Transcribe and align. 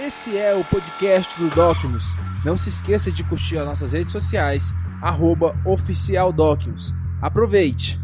Esse 0.00 0.38
é 0.38 0.54
o 0.54 0.64
podcast 0.64 1.36
do 1.36 1.50
Docmus. 1.50 2.14
Não 2.44 2.56
se 2.56 2.68
esqueça 2.68 3.10
de 3.10 3.24
curtir 3.24 3.58
as 3.58 3.66
nossas 3.66 3.92
redes 3.92 4.12
sociais, 4.12 4.72
arroba. 5.02 5.56
Aproveite! 7.20 7.98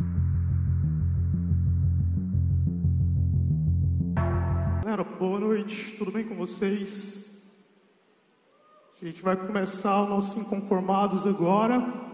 Galera, 4.83 5.05
boa 5.05 5.39
noite, 5.39 5.93
tudo 5.97 6.11
bem 6.11 6.25
com 6.25 6.35
vocês? 6.35 7.41
A 9.01 9.05
gente 9.05 9.23
vai 9.23 9.37
começar 9.37 10.03
o 10.03 10.09
nosso 10.09 10.41
Inconformados 10.41 11.25
agora. 11.25 12.11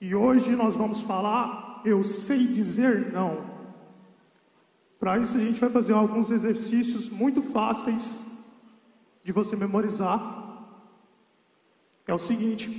E 0.00 0.14
hoje 0.14 0.56
nós 0.56 0.74
vamos 0.74 1.02
falar 1.02 1.82
Eu 1.84 2.02
sei 2.02 2.46
dizer 2.46 3.12
não. 3.12 3.44
Para 4.98 5.18
isso 5.18 5.36
a 5.36 5.40
gente 5.40 5.60
vai 5.60 5.68
fazer 5.68 5.92
alguns 5.92 6.30
exercícios 6.30 7.10
muito 7.10 7.42
fáceis 7.42 8.24
de 9.26 9.32
você 9.32 9.56
memorizar. 9.56 10.70
É 12.06 12.14
o 12.14 12.18
seguinte: 12.18 12.70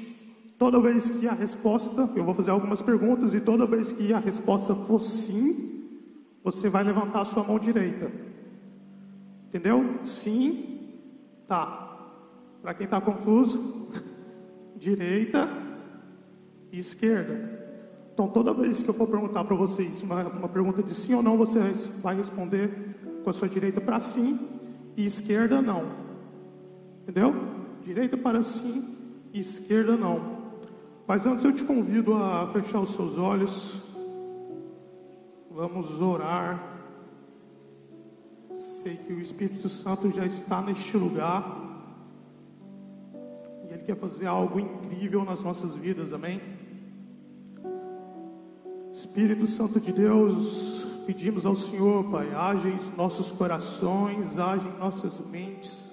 toda 0.58 0.80
vez 0.80 1.10
que 1.10 1.28
a 1.28 1.34
resposta, 1.34 2.10
eu 2.16 2.24
vou 2.24 2.34
fazer 2.34 2.52
algumas 2.52 2.82
perguntas 2.82 3.34
e 3.34 3.42
toda 3.42 3.66
vez 3.66 3.92
que 3.92 4.14
a 4.14 4.20
resposta 4.20 4.74
for 4.74 5.02
sim, 5.02 5.90
você 6.42 6.70
vai 6.70 6.86
levantar 6.86 7.22
a 7.22 7.26
sua 7.26 7.44
mão 7.44 7.60
direita. 7.60 8.10
Entendeu? 9.50 10.00
Sim, 10.06 10.90
tá. 11.50 11.84
Para 12.62 12.74
quem 12.74 12.86
está 12.86 13.02
confuso, 13.02 13.92
direita 14.78 15.50
e 16.72 16.78
esquerda. 16.78 17.58
Então, 18.14 18.30
toda 18.30 18.54
vez 18.54 18.82
que 18.82 18.90
eu 18.90 18.94
for 18.94 19.08
perguntar 19.08 19.44
para 19.44 19.56
vocês 19.56 20.02
uma, 20.02 20.24
uma 20.24 20.48
pergunta 20.48 20.82
de 20.82 20.96
sim 20.96 21.14
ou 21.14 21.22
não, 21.22 21.38
você 21.38 21.60
vai 22.02 22.16
responder 22.16 22.96
com 23.22 23.30
a 23.30 23.34
sua 23.34 23.50
direita 23.50 23.82
para 23.82 24.00
sim 24.00 24.40
e 24.96 25.06
esquerda 25.06 25.62
não. 25.62 26.07
Entendeu? 27.08 27.34
Direita 27.82 28.18
para 28.18 28.42
sim 28.42 28.98
esquerda 29.34 29.96
não. 29.96 30.38
Mas 31.08 31.26
antes 31.26 31.46
eu 31.46 31.54
te 31.54 31.64
convido 31.64 32.14
a 32.14 32.48
fechar 32.48 32.82
os 32.82 32.94
seus 32.94 33.18
olhos. 33.18 33.82
Vamos 35.50 36.02
orar. 36.02 36.62
Sei 38.54 38.98
que 38.98 39.14
o 39.14 39.22
Espírito 39.22 39.70
Santo 39.70 40.12
já 40.12 40.26
está 40.26 40.62
neste 40.62 40.98
lugar. 40.98 41.66
E 43.70 43.74
Ele 43.74 43.84
quer 43.84 43.96
fazer 43.96 44.26
algo 44.26 44.60
incrível 44.60 45.24
nas 45.24 45.42
nossas 45.42 45.76
vidas, 45.76 46.12
amém? 46.12 46.42
Espírito 48.92 49.48
Santo 49.48 49.80
de 49.80 49.94
Deus, 49.94 50.86
pedimos 51.06 51.46
ao 51.46 51.56
Senhor, 51.56 52.04
Pai, 52.10 52.34
age 52.34 52.68
em 52.68 52.98
nossos 52.98 53.32
corações, 53.32 54.38
age 54.38 54.68
em 54.68 54.78
nossas 54.78 55.20
mentes. 55.30 55.87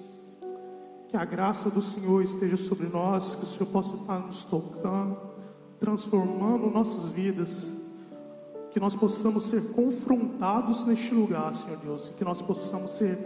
Que 1.15 1.21
a 1.21 1.23
graça 1.23 1.69
do 1.69 1.81
Senhor 1.81 2.21
esteja 2.23 2.57
sobre 2.57 2.87
nós, 2.87 3.35
que 3.35 3.45
o 3.45 3.47
Senhor 3.47 3.71
possa 3.71 3.95
estar 3.95 4.19
nos 4.19 4.43
tocando, 4.43 5.17
transformando 5.79 6.69
nossas 6.69 7.07
vidas. 7.07 7.71
Que 8.71 8.81
nós 8.81 8.97
possamos 8.97 9.45
ser 9.45 9.71
confrontados 9.71 10.85
neste 10.85 11.13
lugar, 11.15 11.55
Senhor 11.55 11.77
Deus, 11.77 12.07
e 12.09 12.13
que 12.15 12.25
nós 12.25 12.41
possamos 12.41 12.97
ser 12.97 13.17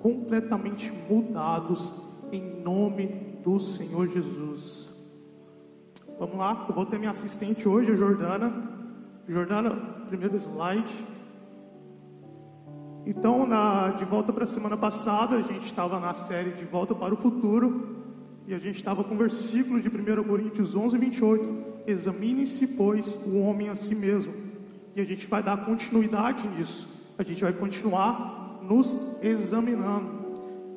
completamente 0.00 0.90
mudados 1.06 1.92
em 2.32 2.62
nome 2.62 3.08
do 3.44 3.60
Senhor 3.60 4.08
Jesus. 4.08 4.88
Vamos 6.18 6.38
lá, 6.38 6.64
eu 6.66 6.74
vou 6.74 6.86
ter 6.86 6.98
minha 6.98 7.10
assistente 7.10 7.68
hoje, 7.68 7.92
a 7.92 7.94
Jordana. 7.94 8.70
Jordana, 9.28 9.70
primeiro 10.08 10.34
slide. 10.36 10.90
Então, 13.06 13.46
na, 13.46 13.88
de 13.90 14.04
volta 14.04 14.32
para 14.32 14.44
a 14.44 14.46
semana 14.46 14.78
passada, 14.78 15.36
a 15.36 15.42
gente 15.42 15.66
estava 15.66 16.00
na 16.00 16.14
série 16.14 16.52
De 16.52 16.64
Volta 16.64 16.94
para 16.94 17.12
o 17.12 17.16
Futuro 17.18 17.96
e 18.46 18.54
a 18.54 18.58
gente 18.58 18.76
estava 18.76 19.04
com 19.04 19.14
o 19.14 19.18
versículo 19.18 19.78
de 19.78 19.88
1 19.88 20.24
Coríntios 20.24 20.74
11, 20.74 20.96
28. 20.96 21.64
Examine-se, 21.86 22.66
pois, 22.68 23.14
o 23.26 23.38
homem 23.40 23.68
a 23.68 23.74
si 23.74 23.94
mesmo. 23.94 24.32
E 24.96 25.02
a 25.02 25.04
gente 25.04 25.26
vai 25.26 25.42
dar 25.42 25.66
continuidade 25.66 26.48
nisso. 26.48 26.88
A 27.18 27.22
gente 27.22 27.42
vai 27.42 27.52
continuar 27.52 28.60
nos 28.62 28.98
examinando. 29.22 30.24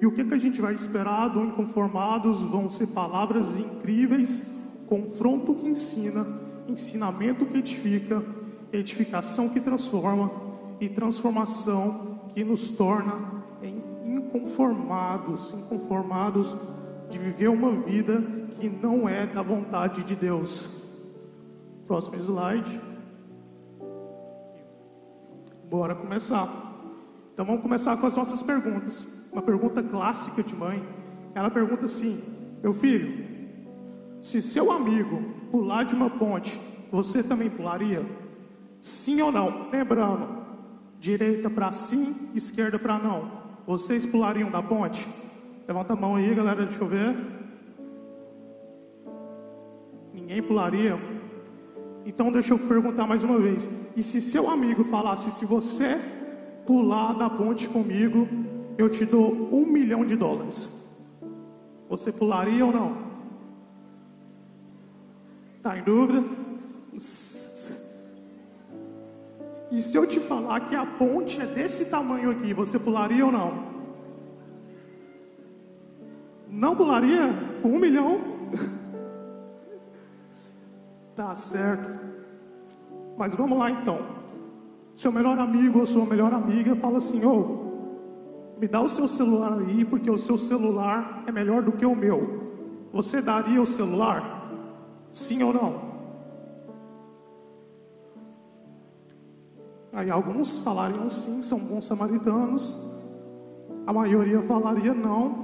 E 0.01 0.05
o 0.05 0.11
que, 0.11 0.25
que 0.25 0.33
a 0.33 0.37
gente 0.37 0.61
vai 0.61 0.73
esperar 0.73 1.29
do 1.29 1.43
Inconformados 1.45 2.41
vão 2.41 2.69
ser 2.69 2.87
palavras 2.87 3.57
incríveis, 3.57 4.43
confronto 4.85 5.55
que 5.55 5.67
ensina, 5.67 6.27
ensinamento 6.67 7.45
que 7.45 7.57
edifica, 7.57 8.21
edificação 8.71 9.47
que 9.47 9.61
transforma 9.61 10.29
e 10.79 10.89
transformação 10.89 12.16
que 12.37 12.43
nos 12.43 12.67
torna 12.67 13.43
inconformados, 14.05 15.55
inconformados 15.55 16.55
de 17.09 17.17
viver 17.17 17.47
uma 17.47 17.71
vida 17.71 18.21
que 18.51 18.69
não 18.69 19.09
é 19.09 19.25
da 19.25 19.41
vontade 19.41 20.03
de 20.03 20.15
Deus. 20.15 20.69
Próximo 21.87 22.15
slide. 22.17 22.79
Bora 25.67 25.95
começar. 25.95 26.47
Então 27.33 27.43
vamos 27.43 27.63
começar 27.63 27.97
com 27.97 28.05
as 28.05 28.15
nossas 28.15 28.43
perguntas. 28.43 29.07
Uma 29.31 29.41
pergunta 29.41 29.81
clássica 29.81 30.43
de 30.43 30.55
mãe. 30.55 30.87
Ela 31.33 31.49
pergunta 31.49 31.85
assim: 31.85 32.21
Meu 32.61 32.71
filho, 32.71 33.25
se 34.21 34.43
seu 34.43 34.71
amigo 34.71 35.23
pular 35.49 35.85
de 35.85 35.95
uma 35.95 36.11
ponte, 36.11 36.61
você 36.91 37.23
também 37.23 37.49
pularia? 37.49 38.05
Sim 38.79 39.21
ou 39.23 39.31
não? 39.31 39.71
Lembrando, 39.71 40.36
direita 41.00 41.50
para 41.50 41.72
sim, 41.72 42.30
esquerda 42.34 42.78
para 42.80 42.97
não. 42.97 43.31
Vocês 43.66 44.06
pulariam 44.06 44.50
da 44.50 44.62
ponte? 44.62 45.08
Levanta 45.68 45.94
a 45.94 45.96
mão 45.96 46.16
aí, 46.16 46.34
galera, 46.34 46.66
deixa 46.66 46.84
eu 46.84 46.88
ver. 46.88 47.16
Ninguém 50.13 50.41
pularia? 50.41 50.97
Então 52.06 52.31
deixa 52.31 52.53
eu 52.53 52.59
perguntar 52.59 53.06
mais 53.06 53.24
uma 53.24 53.38
vez. 53.38 53.69
E 53.96 54.02
se 54.02 54.22
seu 54.22 54.50
amigo 54.50 54.85
falasse, 54.85 55.30
se 55.31 55.46
você 55.46 56.00
pular 56.66 57.14
da 57.14 57.29
ponte 57.29 57.68
comigo, 57.68 58.28
eu 58.78 58.90
te 58.90 59.06
dou 59.06 59.50
um 59.52 59.66
milhão 59.66 60.06
de 60.06 60.16
dólares. 60.16 60.69
Você 61.90 62.12
pularia 62.12 62.66
ou 62.66 62.72
não? 62.72 62.97
Tá 65.62 65.78
em 65.78 65.84
dúvida? 65.84 66.24
E 69.69 69.81
se 69.81 69.97
eu 69.97 70.07
te 70.07 70.19
falar 70.19 70.61
que 70.61 70.75
a 70.75 70.85
ponte 70.85 71.41
é 71.41 71.45
desse 71.45 71.85
tamanho 71.85 72.31
aqui, 72.31 72.53
você 72.53 72.79
pularia 72.79 73.25
ou 73.25 73.31
não? 73.31 73.67
Não 76.50 76.75
pularia? 76.75 77.29
Com 77.61 77.69
um 77.69 77.79
milhão? 77.79 78.22
tá 81.16 81.35
certo. 81.35 82.00
Mas 83.17 83.35
vamos 83.35 83.57
lá 83.57 83.69
então. 83.69 84.00
Seu 84.95 85.11
melhor 85.11 85.38
amigo 85.38 85.79
ou 85.79 85.85
sua 85.85 86.05
melhor 86.05 86.34
amiga 86.34 86.75
fala 86.75 86.97
assim: 86.97 87.25
Ô, 87.25 88.53
me 88.57 88.67
dá 88.67 88.81
o 88.81 88.88
seu 88.88 89.07
celular 89.07 89.59
aí, 89.59 89.84
porque 89.84 90.09
o 90.09 90.17
seu 90.17 90.38
celular 90.38 91.23
é 91.28 91.31
melhor 91.31 91.61
do 91.61 91.73
que 91.73 91.85
o 91.85 91.95
meu. 91.95 92.88
Você 92.94 93.22
daria 93.22 93.61
o 93.61 93.67
celular? 93.67 94.49
Sim 95.11 95.44
ou 95.44 95.53
não? 95.53 95.86
Aí 99.97 100.12
alguns 100.12 100.59
falariam 100.59 101.09
sim, 101.09 101.41
são 101.41 101.58
bons 101.58 101.85
samaritanos. 101.85 102.72
A 103.88 103.91
maioria 103.91 104.44
falaria 104.44 104.94
não. 104.94 105.40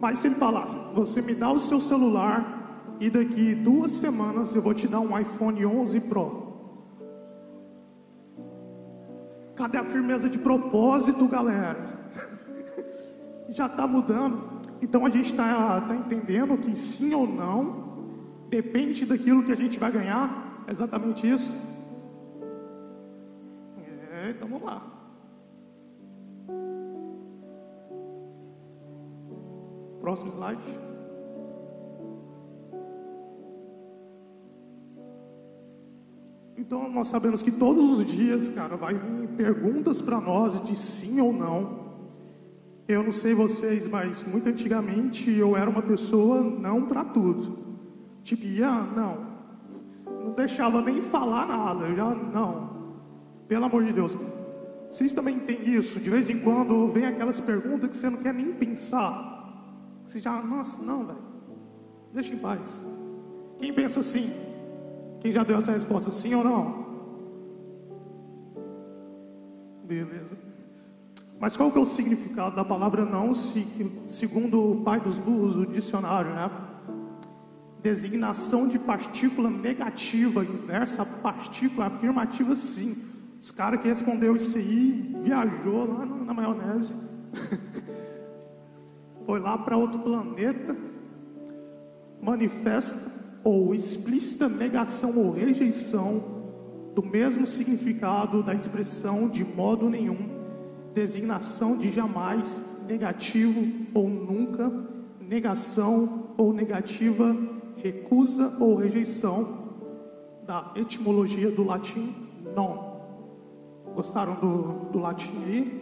Mas 0.00 0.20
se 0.20 0.28
ele 0.28 0.36
falasse, 0.36 0.78
você 0.94 1.20
me 1.20 1.34
dá 1.34 1.50
o 1.50 1.58
seu 1.58 1.80
celular 1.80 2.94
e 3.00 3.10
daqui 3.10 3.52
duas 3.52 3.90
semanas 3.90 4.54
eu 4.54 4.62
vou 4.62 4.72
te 4.72 4.86
dar 4.86 5.00
um 5.00 5.18
iPhone 5.18 5.66
11 5.66 5.98
Pro. 6.02 6.52
Cadê 9.56 9.78
a 9.78 9.84
firmeza 9.84 10.28
de 10.28 10.38
propósito, 10.38 11.26
galera? 11.26 12.12
Já 13.50 13.66
está 13.66 13.88
mudando. 13.88 14.60
Então 14.80 15.04
a 15.04 15.10
gente 15.10 15.26
está 15.26 15.80
tá 15.80 15.96
entendendo 15.96 16.56
que 16.58 16.78
sim 16.78 17.12
ou 17.12 17.26
não 17.26 17.90
depende 18.48 19.04
daquilo 19.04 19.42
que 19.42 19.50
a 19.50 19.56
gente 19.56 19.80
vai 19.80 19.90
ganhar. 19.90 20.62
É 20.68 20.70
exatamente 20.70 21.28
isso. 21.28 21.69
Lá. 24.74 25.00
Próximo 30.00 30.30
slide. 30.30 30.62
Então 36.56 36.88
nós 36.88 37.08
sabemos 37.08 37.42
que 37.42 37.50
todos 37.50 37.98
os 37.98 38.06
dias, 38.06 38.48
cara, 38.50 38.76
vai 38.76 38.94
vir 38.94 39.28
perguntas 39.30 40.00
para 40.00 40.20
nós 40.20 40.62
de 40.64 40.76
sim 40.76 41.20
ou 41.20 41.32
não. 41.32 41.80
Eu 42.86 43.02
não 43.02 43.12
sei 43.12 43.34
vocês, 43.34 43.88
mas 43.88 44.22
muito 44.22 44.48
antigamente 44.48 45.30
eu 45.30 45.56
era 45.56 45.70
uma 45.70 45.82
pessoa 45.82 46.40
não 46.40 46.86
para 46.86 47.04
tudo. 47.04 47.58
Tipo, 48.22 48.44
ia, 48.44 48.70
não. 48.70 49.30
Não 50.24 50.32
deixava 50.32 50.82
nem 50.82 51.00
falar 51.00 51.46
nada. 51.46 51.86
Eu 51.86 51.96
já, 51.96 52.14
não. 52.14 52.70
Pelo 53.48 53.64
amor 53.64 53.84
de 53.84 53.92
Deus. 53.92 54.16
Vocês 54.90 55.12
também 55.12 55.38
têm 55.38 55.68
isso? 55.76 56.00
De 56.00 56.10
vez 56.10 56.28
em 56.28 56.38
quando 56.40 56.90
vem 56.92 57.06
aquelas 57.06 57.40
perguntas 57.40 57.90
que 57.90 57.96
você 57.96 58.10
não 58.10 58.18
quer 58.18 58.34
nem 58.34 58.52
pensar. 58.52 60.02
você 60.04 60.20
já, 60.20 60.42
nossa, 60.42 60.82
não, 60.82 61.06
velho, 61.06 61.18
deixa 62.12 62.34
em 62.34 62.38
paz. 62.38 62.80
Quem 63.58 63.72
pensa 63.72 64.00
assim? 64.00 64.30
Quem 65.20 65.30
já 65.30 65.44
deu 65.44 65.58
essa 65.58 65.70
resposta, 65.70 66.10
sim 66.10 66.34
ou 66.34 66.42
não? 66.42 66.90
Beleza. 69.84 70.36
Mas 71.38 71.56
qual 71.56 71.70
que 71.70 71.78
é 71.78 71.80
o 71.80 71.86
significado 71.86 72.56
da 72.56 72.64
palavra 72.64 73.04
não, 73.04 73.32
segundo 74.08 74.72
o 74.72 74.82
pai 74.82 75.00
dos 75.00 75.18
burros, 75.18 75.56
o 75.56 75.66
dicionário, 75.66 76.34
né? 76.34 76.50
Designação 77.80 78.68
de 78.68 78.78
partícula 78.78 79.48
negativa, 79.48 80.44
inversa 80.44 81.04
partícula 81.04 81.86
afirmativa, 81.86 82.54
sim. 82.56 83.09
Os 83.40 83.50
caras 83.50 83.80
que 83.80 83.88
respondeu 83.88 84.36
isso 84.36 84.58
aí, 84.58 85.16
viajou 85.22 85.88
lá 85.88 86.04
na 86.04 86.34
maionese, 86.34 86.94
foi 89.24 89.40
lá 89.40 89.56
para 89.56 89.76
outro 89.76 89.98
planeta, 90.00 90.76
manifesta 92.20 93.10
ou 93.42 93.74
explícita 93.74 94.48
negação 94.48 95.16
ou 95.16 95.32
rejeição 95.32 96.22
do 96.94 97.02
mesmo 97.02 97.46
significado 97.46 98.42
da 98.42 98.54
expressão 98.54 99.28
de 99.28 99.42
modo 99.42 99.88
nenhum 99.88 100.38
designação 100.92 101.78
de 101.78 101.90
jamais, 101.90 102.62
negativo 102.86 103.64
ou 103.94 104.08
nunca, 104.08 104.70
negação 105.20 106.34
ou 106.36 106.52
negativa, 106.52 107.34
recusa 107.76 108.56
ou 108.58 108.74
rejeição, 108.74 109.60
da 110.46 110.72
etimologia 110.74 111.50
do 111.50 111.64
latim 111.64 112.12
non. 112.56 112.89
Gostaram 113.94 114.34
do, 114.36 114.90
do 114.90 114.98
latim 114.98 115.42
aí? 115.44 115.80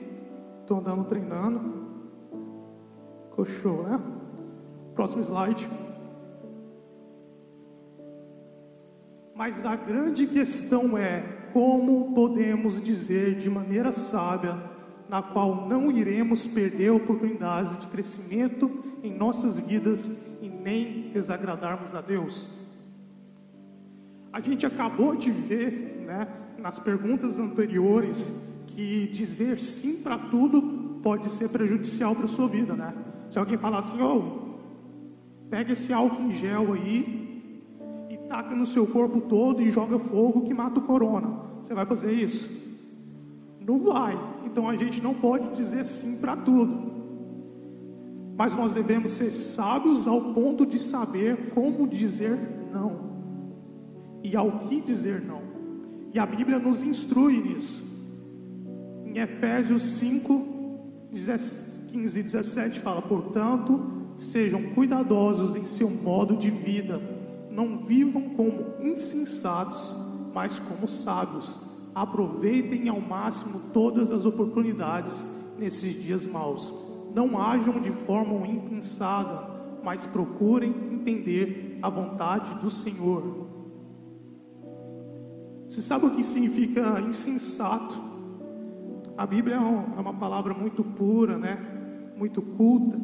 Estão 0.61 0.79
andando 0.79 1.05
treinando? 1.05 1.61
Ficou 3.31 3.45
show, 3.45 3.83
né? 3.85 4.01
Próximo 4.95 5.23
slide. 5.23 5.69
Mas 9.35 9.65
a 9.65 9.77
grande 9.77 10.27
questão 10.27 10.99
é 10.99 11.21
como 11.53 12.13
podemos 12.15 12.81
dizer 12.81 13.37
de 13.37 13.49
maneira 13.49 13.93
sábia 13.93 14.59
na 15.09 15.23
qual 15.23 15.67
não 15.67 15.91
iremos 15.91 16.47
perder 16.47 16.91
oportunidades 16.91 17.79
de 17.79 17.87
crescimento 17.87 18.71
em 19.03 19.17
nossas 19.17 19.59
vidas 19.59 20.13
e 20.43 20.49
nem 20.49 21.11
desagradarmos 21.13 21.95
a 21.95 22.01
Deus. 22.01 22.51
A 24.33 24.41
gente 24.41 24.67
acabou 24.67 25.17
de 25.17 25.31
ver, 25.31 26.05
né, 26.05 26.29
nas 26.59 26.79
perguntas 26.79 27.39
anteriores, 27.39 28.31
que 28.67 29.07
dizer 29.09 29.61
sim 29.61 30.03
para 30.03 30.19
tudo 30.19 31.01
pode 31.03 31.33
ser 31.33 31.49
prejudicial 31.49 32.15
para 32.15 32.27
sua 32.27 32.49
vida, 32.49 32.75
né? 32.75 32.95
Se 33.31 33.39
alguém 33.39 33.57
falar 33.57 33.79
assim, 33.79 34.01
ô, 34.01 34.17
oh, 34.17 35.49
pega 35.49 35.73
esse 35.73 35.93
álcool 35.93 36.23
em 36.23 36.31
gel 36.33 36.73
aí 36.73 37.63
e 38.11 38.17
taca 38.29 38.55
no 38.55 38.67
seu 38.67 38.87
corpo 38.87 39.21
todo 39.23 39.63
e 39.63 39.71
joga 39.71 39.99
fogo 39.99 40.43
que 40.43 40.55
mata 40.55 40.79
o 40.79 40.83
corona. 40.83 41.41
Você 41.63 41.75
vai 41.75 41.87
fazer 41.87 42.13
isso? 42.13 42.51
Não 43.61 43.79
vai. 43.79 44.19
Então 44.45 44.69
a 44.69 44.77
gente 44.77 45.03
não 45.03 45.15
pode 45.15 45.55
dizer 45.55 45.85
sim 45.85 46.19
para 46.19 46.37
tudo. 46.37 46.89
Mas 48.37 48.55
nós 48.55 48.73
devemos 48.73 49.11
ser 49.13 49.31
sábios 49.31 50.07
ao 50.07 50.33
ponto 50.33 50.65
de 50.65 50.79
saber 50.79 51.51
como 51.55 51.87
dizer 51.87 52.39
não 52.73 53.09
e 54.23 54.37
ao 54.37 54.59
que 54.61 54.81
dizer 54.81 55.23
não. 55.23 55.58
E 56.13 56.19
a 56.19 56.27
Bíblia 56.27 56.59
nos 56.59 56.83
instrui 56.83 57.41
nisso. 57.41 57.83
Em 59.05 59.19
Efésios 59.19 59.83
5, 59.83 61.11
15 61.91 62.21
e 62.21 62.23
17 62.23 62.81
fala: 62.81 63.03
Portanto, 63.03 64.15
sejam 64.19 64.75
cuidadosos 64.75 65.57
em 65.57 65.65
seu 65.65 65.91
modo 65.91 66.37
de 66.37 66.51
vida, 66.51 67.01
não 67.51 67.79
vivam 67.85 68.31
como 68.31 68.75
insensatos, 68.81 69.95
mas 70.35 70.59
como 70.59 70.87
sábios 70.87 71.59
aproveitem 71.95 72.89
ao 72.89 73.01
máximo 73.01 73.61
todas 73.73 74.13
as 74.13 74.25
oportunidades 74.25 75.25
nesses 75.59 76.01
dias 76.01 76.25
maus. 76.25 76.73
Não 77.15 77.41
ajam 77.41 77.81
de 77.81 77.91
forma 77.91 78.47
impensada, 78.47 79.51
mas 79.83 80.07
procurem 80.07 80.71
entender 80.93 81.79
a 81.83 81.89
vontade 81.89 82.55
do 82.61 82.71
Senhor. 82.71 83.48
Você 85.69 85.83
sabe 85.83 86.07
o 86.07 86.11
que 86.11 86.25
significa 86.25 87.01
insensato? 87.01 87.97
A 89.17 89.27
Bíblia 89.27 89.57
é, 89.57 89.59
é 89.59 90.01
uma 90.01 90.15
palavra 90.15 90.55
muito 90.55 90.83
pura, 90.83 91.37
né? 91.37 91.59
Muito 92.17 92.41
culta. 92.41 92.99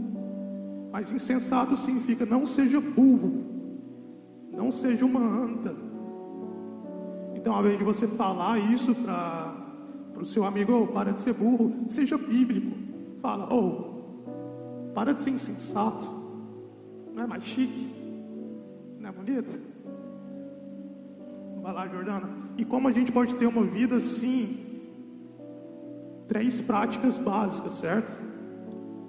Mas 0.91 1.13
insensato 1.13 1.77
significa 1.77 2.25
não 2.25 2.47
seja 2.47 2.81
burro, 2.81 3.45
não 4.53 4.71
seja 4.71 5.05
uma 5.05 5.21
anta, 5.21 5.75
então, 7.45 7.55
ao 7.55 7.61
invés 7.61 7.77
de 7.77 7.85
você 7.85 8.07
falar 8.07 8.59
isso 8.59 8.95
para 8.95 9.53
o 10.19 10.25
seu 10.25 10.47
amigo, 10.47 10.73
oh, 10.73 10.87
para 10.87 11.13
de 11.13 11.21
ser 11.21 11.35
burro, 11.35 11.75
seja 11.89 12.17
bíblico. 12.17 12.75
Fala, 13.21 13.55
oh, 13.55 14.93
para 14.95 15.13
de 15.13 15.21
ser 15.21 15.29
insensato. 15.29 16.07
Não 17.15 17.25
é 17.25 17.27
mais 17.27 17.45
chique? 17.45 17.93
Não 18.99 19.11
é 19.11 19.13
bonito? 19.13 19.61
Vai 21.65 21.73
lá, 21.73 21.89
Jordana. 21.89 22.29
E 22.59 22.65
como 22.67 22.89
a 22.89 22.93
gente 22.93 23.11
pode 23.11 23.35
ter 23.37 23.47
uma 23.47 23.65
vida 23.65 23.97
assim? 23.97 24.83
Três 26.29 26.61
práticas 26.61 27.17
básicas, 27.17 27.73
certo? 27.77 28.15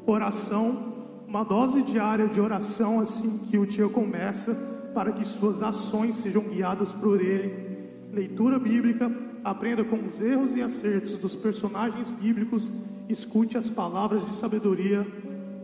Oração, 0.06 1.26
uma 1.28 1.44
dose 1.44 1.82
diária 1.82 2.30
de 2.30 2.40
oração 2.40 3.02
assim 3.02 3.40
que 3.50 3.58
o 3.58 3.68
dia 3.68 3.90
começa, 3.90 4.56
para 4.94 5.12
que 5.12 5.26
suas 5.26 5.62
ações 5.62 6.16
sejam 6.16 6.44
guiadas 6.44 6.94
por 6.94 7.20
Ele 7.20 7.66
leitura 8.14 8.58
bíblica, 8.58 9.12
aprenda 9.44 9.84
com 9.84 9.98
os 10.06 10.22
erros 10.22 10.56
e 10.56 10.62
acertos 10.62 11.18
dos 11.18 11.36
personagens 11.36 12.10
bíblicos, 12.10 12.72
escute 13.10 13.58
as 13.58 13.70
palavras 13.70 14.26
de 14.26 14.34
sabedoria, 14.34 15.06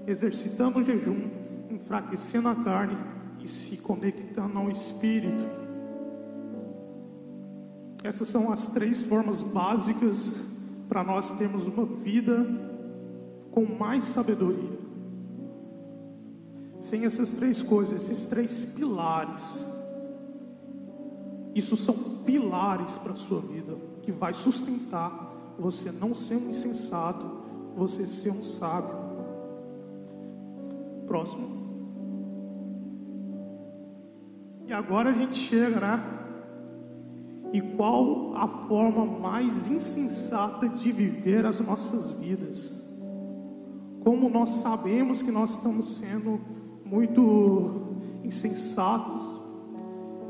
exercitando 0.06 0.80
o 0.80 0.84
jejum, 0.84 1.30
enfraquecendo 1.70 2.50
a 2.50 2.56
carne 2.56 2.98
e 3.40 3.48
se 3.48 3.78
conectando 3.78 4.58
ao 4.58 4.70
espírito. 4.70 5.61
Essas 8.04 8.28
são 8.28 8.52
as 8.52 8.70
três 8.70 9.02
formas 9.02 9.44
básicas 9.44 10.32
para 10.90 11.04
nós 11.04 11.32
termos 11.34 11.68
uma 11.68 11.86
vida 11.86 12.46
com 13.52 13.66
mais 13.66 14.06
sabedoria. 14.06 14.80
Sem 16.82 17.06
essas 17.06 17.32
três 17.32 17.62
coisas, 17.62 18.04
esses 18.04 18.26
três 18.26 18.66
pilares, 18.66 19.64
isso 21.54 21.78
são 21.78 21.94
pilares 22.26 22.98
para 22.98 23.12
a 23.12 23.16
sua 23.16 23.40
vida 23.40 23.78
que 24.02 24.12
vai 24.12 24.34
sustentar 24.34 25.32
você 25.60 25.92
não 25.92 26.16
ser 26.16 26.36
um 26.36 26.50
insensato, 26.50 27.26
você 27.76 28.08
ser 28.08 28.32
um 28.32 28.44
sábio. 28.44 28.96
Próximo. 31.06 31.62
E 34.66 34.74
agora 34.74 35.12
a 35.12 35.14
gente 35.14 35.36
chega, 35.36 35.80
né? 35.80 36.21
E 37.54 37.62
qual 37.62 38.36
a 38.36 38.48
forma 38.68 39.06
mais 39.06 39.68
insensata 39.68 40.70
de 40.70 40.92
viver 40.92 41.46
as 41.46 41.60
nossas 41.60 42.12
vidas? 42.12 42.80
Como 44.04 44.30
nós 44.30 44.52
sabemos 44.52 45.22
que 45.22 45.32
nós 45.32 45.52
estamos 45.52 45.98
sendo 45.98 46.40
muito 46.86 47.98
insensatos, 48.24 49.42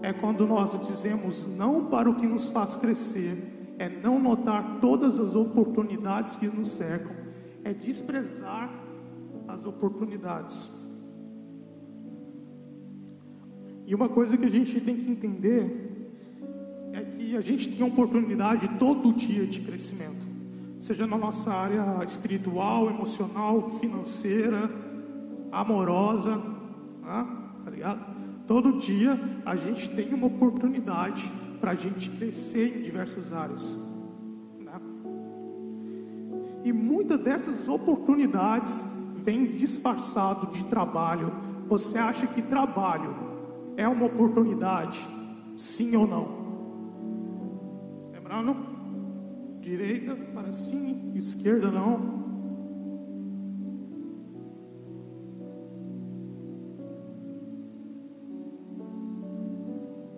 é 0.01 0.11
quando 0.11 0.47
nós 0.47 0.79
dizemos 0.87 1.47
não 1.55 1.85
para 1.85 2.09
o 2.09 2.15
que 2.15 2.25
nos 2.25 2.47
faz 2.47 2.75
crescer, 2.75 3.75
é 3.77 3.87
não 3.87 4.19
notar 4.19 4.79
todas 4.81 5.19
as 5.19 5.35
oportunidades 5.35 6.35
que 6.35 6.47
nos 6.47 6.71
cercam, 6.71 7.15
é 7.63 7.71
desprezar 7.73 8.69
as 9.47 9.65
oportunidades. 9.65 10.69
E 13.85 13.93
uma 13.93 14.09
coisa 14.09 14.37
que 14.37 14.45
a 14.45 14.49
gente 14.49 14.79
tem 14.81 14.95
que 14.95 15.11
entender 15.11 15.90
que 17.31 17.37
a 17.37 17.41
gente 17.41 17.69
tem 17.69 17.87
oportunidade 17.87 18.67
todo 18.77 19.13
dia 19.13 19.47
de 19.47 19.61
crescimento, 19.61 20.27
seja 20.81 21.07
na 21.07 21.17
nossa 21.17 21.49
área 21.49 22.03
espiritual, 22.03 22.89
emocional, 22.89 23.79
financeira, 23.79 24.69
amorosa, 25.49 26.35
né? 26.35 27.27
tá 27.63 27.71
ligado? 27.71 28.05
Todo 28.45 28.79
dia 28.79 29.17
a 29.45 29.55
gente 29.55 29.89
tem 29.91 30.13
uma 30.13 30.27
oportunidade 30.27 31.31
para 31.61 31.71
a 31.71 31.75
gente 31.75 32.09
crescer 32.09 32.79
em 32.79 32.81
diversas 32.81 33.31
áreas. 33.31 33.77
Né? 34.59 34.73
E 36.65 36.73
muitas 36.73 37.17
dessas 37.17 37.69
oportunidades 37.69 38.83
vêm 39.23 39.45
disfarçado 39.45 40.47
de 40.47 40.65
trabalho. 40.65 41.31
Você 41.67 41.97
acha 41.97 42.27
que 42.27 42.41
trabalho 42.41 43.15
é 43.77 43.87
uma 43.87 44.07
oportunidade? 44.07 44.99
Sim 45.55 45.95
ou 45.95 46.05
não? 46.05 46.40
Para 48.31 48.41
não, 48.41 48.55
direita, 49.59 50.15
para 50.15 50.53
sim, 50.53 51.11
esquerda 51.15 51.69
não. 51.69 52.21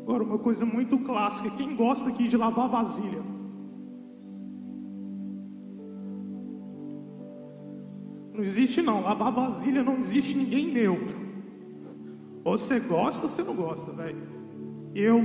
Agora, 0.03 0.23
uma 0.23 0.37
coisa 0.37 0.63
muito 0.63 0.99
clássica: 0.99 1.49
quem 1.57 1.75
gosta 1.75 2.09
aqui 2.09 2.27
de 2.27 2.37
lavar 2.37 2.69
vasilha? 2.69 3.23
Não 8.31 8.43
existe, 8.43 8.79
não. 8.79 9.01
Lavar 9.01 9.31
vasilha 9.31 9.83
não 9.83 9.97
existe 9.97 10.37
ninguém 10.37 10.71
neutro. 10.71 11.17
Você 12.43 12.79
gosta 12.79 13.23
ou 13.23 13.29
você 13.29 13.41
não 13.41 13.55
gosta, 13.55 13.91
velho. 13.91 14.21
Eu 14.93 15.19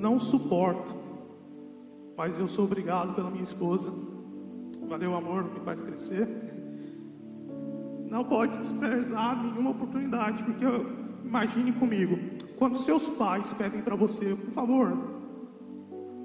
não 0.00 0.18
suporto 0.18 1.03
mas 2.16 2.38
eu 2.38 2.48
sou 2.48 2.64
obrigado 2.64 3.14
pela 3.14 3.30
minha 3.30 3.42
esposa. 3.42 3.92
Valeu, 4.88 5.14
amor, 5.14 5.44
me 5.44 5.60
faz 5.60 5.80
crescer. 5.80 6.28
Não 8.08 8.24
pode 8.24 8.56
desprezar 8.58 9.42
nenhuma 9.42 9.70
oportunidade, 9.70 10.42
porque 10.44 10.64
eu, 10.64 10.86
imagine 11.24 11.72
comigo, 11.72 12.18
quando 12.58 12.78
seus 12.78 13.08
pais 13.08 13.52
pedem 13.52 13.82
para 13.82 13.96
você, 13.96 14.36
por 14.36 14.52
favor, 14.52 14.96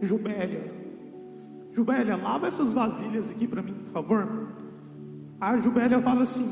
Jubélia, 0.02 0.72
Jubélia, 1.72 2.16
lava 2.16 2.48
essas 2.48 2.74
vasilhas 2.74 3.30
aqui 3.30 3.48
para 3.48 3.62
mim, 3.62 3.74
por 3.74 3.92
favor. 3.92 4.48
A 5.40 5.58
Jubélia 5.58 6.02
fala 6.02 6.24
assim: 6.24 6.48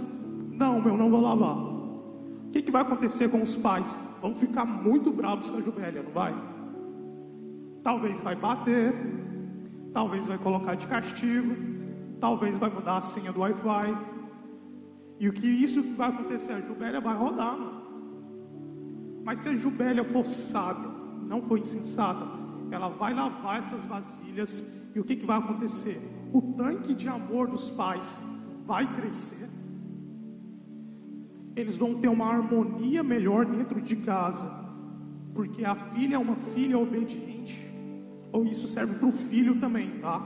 Não, 0.54 0.82
meu, 0.82 0.98
não 0.98 1.10
vou 1.10 1.22
lavar. 1.22 1.58
O 1.58 2.50
que, 2.52 2.62
que 2.62 2.72
vai 2.72 2.82
acontecer 2.82 3.30
com 3.30 3.42
os 3.42 3.56
pais? 3.56 3.96
Vão 4.22 4.34
ficar 4.34 4.66
muito 4.66 5.12
bravos 5.12 5.50
com 5.50 5.58
a 5.58 5.62
Jubélia, 5.62 6.02
não 6.02 6.12
vai? 6.12 6.34
Talvez 7.84 8.20
vai 8.22 8.36
bater, 8.36 8.94
talvez 9.94 10.28
vai 10.28 10.38
colocar 10.38 10.76
de 10.76 10.88
castigo, 10.88 11.56
talvez 12.20 12.58
vai 12.58 12.70
mudar 12.70 12.98
a 12.98 13.02
senha 13.02 13.32
do 13.32 13.42
Wi-Fi. 13.42 13.98
E 15.20 15.28
o 15.30 15.34
que 15.34 15.48
isso 15.48 15.82
vai 15.96 16.10
acontecer? 16.10 16.54
A 16.54 16.62
Jubélia 16.62 17.00
vai 17.00 17.16
rodar. 17.16 17.58
Mas 19.24 19.40
se 19.40 19.50
a 19.50 19.56
Jubélia 19.56 20.04
for 20.04 20.26
sábia, 20.26 20.90
não 21.28 21.42
for 21.42 21.60
insensata, 21.60 22.26
ela 22.72 22.90
vai 22.90 23.14
lavar 23.14 23.60
essas 23.60 23.84
vasilhas 23.86 24.64
e 24.96 25.00
o 25.00 25.04
que, 25.04 25.16
que 25.16 25.26
vai 25.26 25.38
acontecer? 25.38 26.00
O 26.34 26.42
tanque 26.42 26.94
de 26.94 27.08
amor 27.08 27.48
dos 27.48 27.70
pais 27.70 28.18
vai 28.66 28.88
crescer. 28.96 29.48
Eles 31.56 31.76
vão 31.76 31.96
ter 31.96 32.08
uma 32.08 32.26
harmonia 32.26 33.04
melhor 33.04 33.46
dentro 33.46 33.82
de 33.82 33.96
casa, 33.98 34.50
porque 35.34 35.64
a 35.66 35.76
filha 35.76 36.16
é 36.16 36.18
uma 36.18 36.36
filha 36.36 36.78
obediente. 36.78 37.67
Ou 38.32 38.46
isso 38.46 38.68
serve 38.68 38.96
para 38.96 39.08
o 39.08 39.12
filho 39.12 39.60
também, 39.60 40.00
tá? 40.00 40.22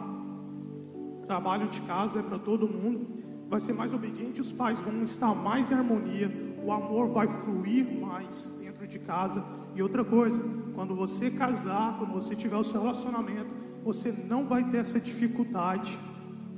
Trabalho 1.26 1.68
de 1.68 1.82
casa 1.84 2.20
é 2.20 2.22
para 2.22 2.40
todo 2.40 2.68
mundo. 2.68 3.08
Vai 3.50 3.60
ser 3.60 3.74
mais 3.74 3.94
obediente, 3.94 4.42
os 4.42 4.52
pais 4.52 4.80
vão 4.80 5.04
estar 5.04 5.34
mais 5.36 5.72
em 5.72 5.76
harmonia, 5.76 6.32
o 6.64 6.72
amor 6.72 7.10
vai 7.10 7.28
fluir 7.28 7.86
mais 8.00 8.46
dentro 8.60 8.88
de 8.88 8.98
casa. 9.00 9.44
E 9.76 9.82
outra 9.82 10.04
coisa, 10.04 10.42
quando 10.74 10.96
você 10.96 11.30
casar, 11.30 11.98
quando 11.98 12.14
você 12.14 12.36
tiver 12.36 12.56
o 12.56 12.64
seu 12.64 12.82
relacionamento, 12.82 13.50
você 13.84 14.12
não 14.12 14.46
vai 14.46 14.64
ter 14.70 14.78
essa 14.78 15.00
dificuldade 15.00 16.00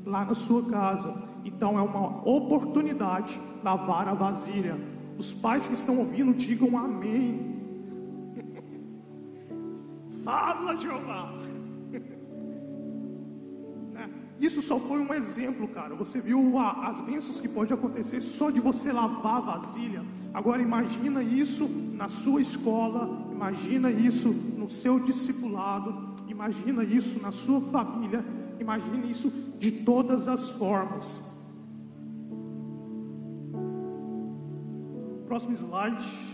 lá 0.06 0.26
na 0.26 0.34
sua 0.34 0.64
casa. 0.70 1.14
Então 1.46 1.78
é 1.78 1.82
uma 1.82 2.28
oportunidade 2.28 3.40
lavar 3.64 4.08
a 4.08 4.14
vasilha. 4.14 4.78
Os 5.18 5.32
pais 5.32 5.68
que 5.68 5.74
estão 5.74 5.98
ouvindo, 5.98 6.34
digam 6.34 6.78
amém. 6.78 7.53
Fala, 10.24 10.76
Jeová. 10.78 11.34
Isso 14.40 14.62
só 14.62 14.80
foi 14.80 15.00
um 15.00 15.14
exemplo, 15.14 15.68
cara. 15.68 15.96
Você 15.96 16.20
viu 16.20 16.58
as 16.60 17.00
bênçãos 17.00 17.40
que 17.40 17.48
pode 17.48 17.74
acontecer 17.74 18.20
só 18.22 18.50
de 18.50 18.60
você 18.60 18.92
lavar 18.92 19.38
a 19.38 19.58
vasilha. 19.58 20.04
Agora 20.34 20.62
imagina 20.62 21.22
isso 21.22 21.70
na 21.94 22.10
sua 22.10 22.42
escola, 22.42 23.28
imagina 23.32 23.92
isso 23.92 24.30
no 24.30 24.68
seu 24.68 25.00
discipulado, 25.00 26.16
imagina 26.28 26.84
isso 26.84 27.22
na 27.22 27.32
sua 27.32 27.62
família, 27.62 28.26
imagine 28.60 29.12
isso 29.12 29.32
de 29.60 29.72
todas 29.72 30.28
as 30.28 30.50
formas. 30.50 31.22
Próximo 35.28 35.54
slide. 35.54 36.33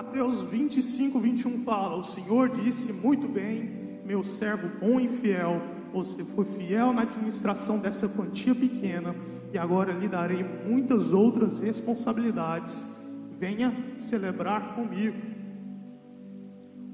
Mateus 0.00 0.40
25, 0.44 1.20
21 1.20 1.62
fala: 1.62 1.96
O 1.98 2.02
Senhor 2.02 2.48
disse 2.48 2.90
muito 2.90 3.28
bem, 3.28 4.00
meu 4.02 4.24
servo 4.24 4.66
bom 4.80 4.98
e 4.98 5.06
fiel, 5.06 5.60
você 5.92 6.24
foi 6.24 6.46
fiel 6.46 6.90
na 6.94 7.02
administração 7.02 7.78
dessa 7.78 8.08
quantia 8.08 8.54
pequena, 8.54 9.14
e 9.52 9.58
agora 9.58 9.92
lhe 9.92 10.08
darei 10.08 10.42
muitas 10.42 11.12
outras 11.12 11.60
responsabilidades. 11.60 12.82
Venha 13.38 13.76
celebrar 13.98 14.74
comigo. 14.74 15.18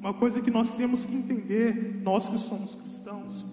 Uma 0.01 0.13
coisa 0.13 0.41
que 0.41 0.51
nós 0.51 0.75
temos 0.75 1.07
que 1.07 1.15
entender, 1.15 2.01
nós 2.03 2.29
que 2.29 2.39
somos 2.39 2.75
cristãos, 2.75 3.47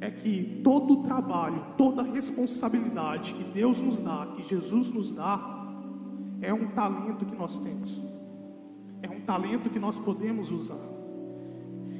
é 0.00 0.10
que 0.10 0.60
todo 0.64 0.94
o 0.94 1.02
trabalho, 1.04 1.66
toda 1.78 2.02
a 2.02 2.04
responsabilidade 2.04 3.32
que 3.32 3.44
Deus 3.44 3.80
nos 3.80 4.00
dá, 4.00 4.26
que 4.34 4.42
Jesus 4.42 4.90
nos 4.90 5.12
dá, 5.12 5.60
é 6.42 6.52
um 6.52 6.66
talento 6.68 7.24
que 7.24 7.36
nós 7.36 7.56
temos, 7.60 8.09
talento 9.20 9.70
que 9.70 9.78
nós 9.78 9.98
podemos 9.98 10.50
usar. 10.50 11.00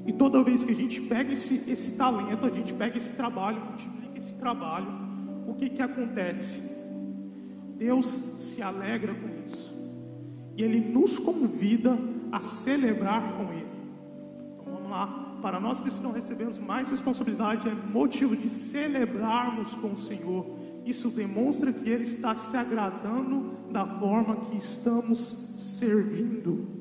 E 0.06 0.12
toda 0.12 0.42
vez 0.42 0.64
que 0.64 0.72
a 0.72 0.74
gente 0.74 1.00
pega 1.02 1.32
esse, 1.32 1.70
esse 1.70 1.92
talento, 1.92 2.46
a 2.46 2.50
gente 2.50 2.72
pega 2.74 2.96
esse 2.96 3.14
trabalho, 3.14 3.64
multiplica 3.64 4.18
esse 4.18 4.36
trabalho, 4.36 4.88
o 5.46 5.54
que, 5.54 5.68
que 5.68 5.82
acontece? 5.82 6.62
Deus 7.76 8.06
se 8.38 8.62
alegra 8.62 9.14
com 9.14 9.46
isso, 9.46 9.72
e 10.56 10.62
Ele 10.62 10.80
nos 10.80 11.18
convida 11.18 11.98
a 12.32 12.40
celebrar 12.40 13.36
com 13.36 13.52
Ele. 13.52 13.66
Então 14.52 14.72
vamos 14.72 14.90
lá. 14.90 15.26
Para 15.40 15.58
nós 15.58 15.80
cristãos 15.80 16.14
recebemos 16.14 16.58
mais 16.58 16.90
responsabilidade, 16.90 17.68
é 17.68 17.74
motivo 17.74 18.36
de 18.36 18.50
celebrarmos 18.50 19.74
com 19.74 19.92
o 19.92 19.98
Senhor. 19.98 20.44
Isso 20.84 21.08
demonstra 21.08 21.72
que 21.72 21.88
Ele 21.88 22.02
está 22.02 22.34
se 22.34 22.54
agradando 22.56 23.54
da 23.70 23.86
forma 23.86 24.36
que 24.36 24.56
estamos 24.56 25.18
servindo. 25.56 26.79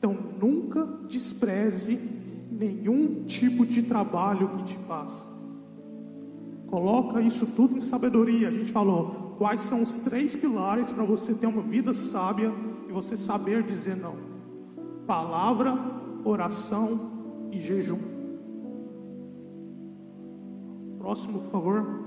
Então 0.00 0.16
nunca 0.40 0.86
despreze 1.10 2.00
nenhum 2.50 3.24
tipo 3.24 3.66
de 3.66 3.82
trabalho 3.82 4.48
que 4.48 4.64
te 4.64 4.78
passa. 4.88 5.22
Coloca 6.68 7.20
isso 7.20 7.46
tudo 7.46 7.76
em 7.76 7.82
sabedoria. 7.82 8.48
A 8.48 8.50
gente 8.50 8.72
falou 8.72 9.34
quais 9.36 9.60
são 9.60 9.82
os 9.82 9.96
três 9.96 10.34
pilares 10.34 10.90
para 10.90 11.04
você 11.04 11.34
ter 11.34 11.46
uma 11.46 11.60
vida 11.60 11.92
sábia 11.92 12.50
e 12.88 12.92
você 12.92 13.14
saber 13.14 13.62
dizer 13.62 13.94
não. 13.94 14.14
Palavra, 15.06 15.78
oração 16.24 17.48
e 17.52 17.60
jejum. 17.60 17.98
Próximo, 20.96 21.40
por 21.40 21.50
favor. 21.50 22.00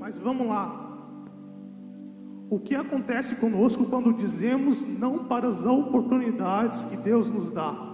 Mas 0.00 0.16
vamos 0.16 0.48
lá. 0.48 0.87
O 2.50 2.58
que 2.58 2.74
acontece 2.74 3.36
conosco 3.36 3.84
quando 3.84 4.12
dizemos 4.12 4.82
não 4.98 5.24
para 5.24 5.48
as 5.48 5.64
oportunidades 5.64 6.84
que 6.84 6.96
Deus 6.96 7.28
nos 7.28 7.50
dá? 7.50 7.86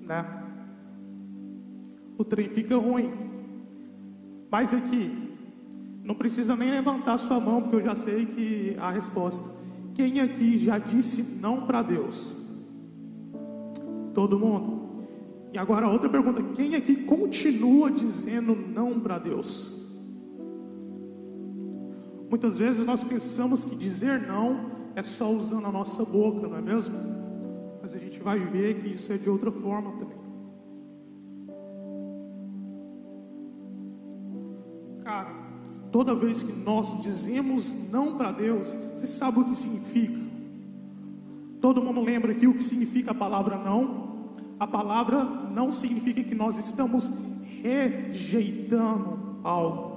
Né? 0.00 0.44
o 2.16 2.24
trem 2.24 2.48
fica 2.48 2.76
ruim. 2.76 3.12
Mas 4.50 4.72
aqui, 4.72 5.30
não 6.02 6.14
precisa 6.14 6.54
nem 6.54 6.70
levantar 6.70 7.18
sua 7.18 7.40
mão, 7.40 7.62
porque 7.62 7.76
eu 7.76 7.84
já 7.84 7.96
sei 7.96 8.26
que 8.26 8.76
a 8.78 8.90
resposta. 8.90 9.48
Quem 9.94 10.20
aqui 10.20 10.58
já 10.58 10.78
disse 10.78 11.22
não 11.40 11.66
para 11.66 11.82
Deus? 11.82 12.36
Todo 14.12 14.38
mundo? 14.38 14.84
E 15.52 15.58
agora 15.58 15.88
outra 15.88 16.08
pergunta: 16.08 16.42
quem 16.54 16.74
aqui 16.74 16.96
continua 17.04 17.90
dizendo 17.90 18.54
não 18.54 19.00
para 19.00 19.18
Deus? 19.18 19.83
Muitas 22.34 22.58
vezes 22.58 22.84
nós 22.84 23.04
pensamos 23.04 23.64
que 23.64 23.76
dizer 23.76 24.26
não 24.26 24.72
é 24.96 25.04
só 25.04 25.30
usando 25.30 25.68
a 25.68 25.70
nossa 25.70 26.04
boca, 26.04 26.48
não 26.48 26.56
é 26.56 26.60
mesmo? 26.60 26.96
Mas 27.80 27.94
a 27.94 27.96
gente 27.96 28.18
vai 28.18 28.40
ver 28.40 28.80
que 28.80 28.88
isso 28.88 29.12
é 29.12 29.16
de 29.16 29.30
outra 29.30 29.52
forma 29.52 29.92
também. 29.92 30.18
Toda 35.92 36.12
vez 36.12 36.42
que 36.42 36.52
nós 36.52 37.00
dizemos 37.00 37.72
não 37.92 38.16
para 38.16 38.32
Deus, 38.32 38.76
você 38.96 39.06
sabe 39.06 39.38
o 39.38 39.44
que 39.44 39.54
significa? 39.54 40.18
Todo 41.60 41.80
mundo 41.80 42.00
lembra 42.00 42.32
aqui 42.32 42.48
o 42.48 42.54
que 42.54 42.64
significa 42.64 43.12
a 43.12 43.14
palavra 43.14 43.56
não? 43.58 44.34
A 44.58 44.66
palavra 44.66 45.22
não 45.22 45.70
significa 45.70 46.24
que 46.24 46.34
nós 46.34 46.58
estamos 46.58 47.12
rejeitando 47.62 49.38
algo. 49.44 49.93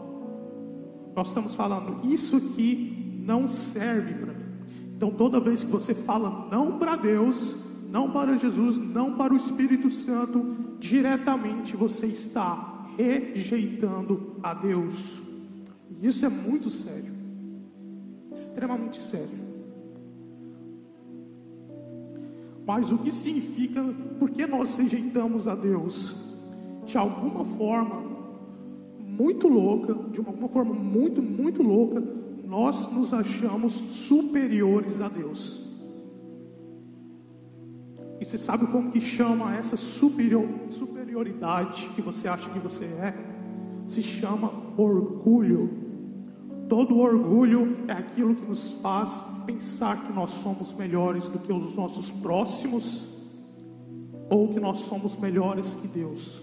Nós 1.17 1.29
estamos 1.29 1.55
falando, 1.55 2.05
isso 2.07 2.37
aqui 2.37 3.19
não 3.25 3.49
serve 3.49 4.13
para 4.13 4.33
mim. 4.33 4.45
Então, 4.95 5.09
toda 5.09 5.39
vez 5.39 5.63
que 5.63 5.71
você 5.71 5.95
fala 5.95 6.47
não 6.51 6.77
para 6.77 6.95
Deus, 6.95 7.57
não 7.89 8.11
para 8.11 8.37
Jesus, 8.37 8.77
não 8.77 9.17
para 9.17 9.33
o 9.33 9.35
Espírito 9.35 9.89
Santo, 9.89 10.55
diretamente 10.79 11.75
você 11.75 12.05
está 12.05 12.85
rejeitando 12.95 14.35
a 14.43 14.53
Deus. 14.53 15.03
E 15.89 16.05
isso 16.05 16.23
é 16.23 16.29
muito 16.29 16.69
sério, 16.69 17.11
extremamente 18.31 19.01
sério. 19.01 19.47
Mas 22.63 22.91
o 22.91 22.97
que 22.99 23.09
significa, 23.09 23.83
por 24.19 24.29
que 24.29 24.45
nós 24.45 24.75
rejeitamos 24.75 25.47
a 25.47 25.55
Deus? 25.55 26.15
De 26.85 26.95
alguma 26.95 27.43
forma, 27.43 28.06
muito 29.17 29.47
louca, 29.47 29.95
de 30.11 30.21
uma 30.21 30.47
forma 30.47 30.73
muito, 30.73 31.21
muito 31.21 31.63
louca, 31.63 32.03
nós 32.45 32.91
nos 32.91 33.13
achamos 33.13 33.73
superiores 33.73 35.01
a 35.01 35.09
Deus. 35.09 35.65
E 38.19 38.25
você 38.25 38.37
sabe 38.37 38.67
como 38.67 38.91
que 38.91 38.99
chama 38.99 39.55
essa 39.55 39.75
superior, 39.75 40.47
superioridade 40.69 41.89
que 41.95 42.01
você 42.01 42.27
acha 42.27 42.49
que 42.49 42.59
você 42.59 42.85
é? 42.85 43.13
Se 43.87 44.01
chama 44.01 44.51
orgulho. 44.77 45.69
Todo 46.69 46.97
orgulho 46.97 47.77
é 47.87 47.93
aquilo 47.93 48.35
que 48.35 48.45
nos 48.45 48.71
faz 48.81 49.23
pensar 49.45 50.05
que 50.05 50.13
nós 50.13 50.31
somos 50.31 50.73
melhores 50.73 51.27
do 51.27 51.39
que 51.39 51.51
os 51.51 51.75
nossos 51.75 52.11
próximos 52.11 53.07
ou 54.29 54.49
que 54.49 54.59
nós 54.59 54.79
somos 54.79 55.15
melhores 55.17 55.73
que 55.73 55.87
Deus. 55.87 56.41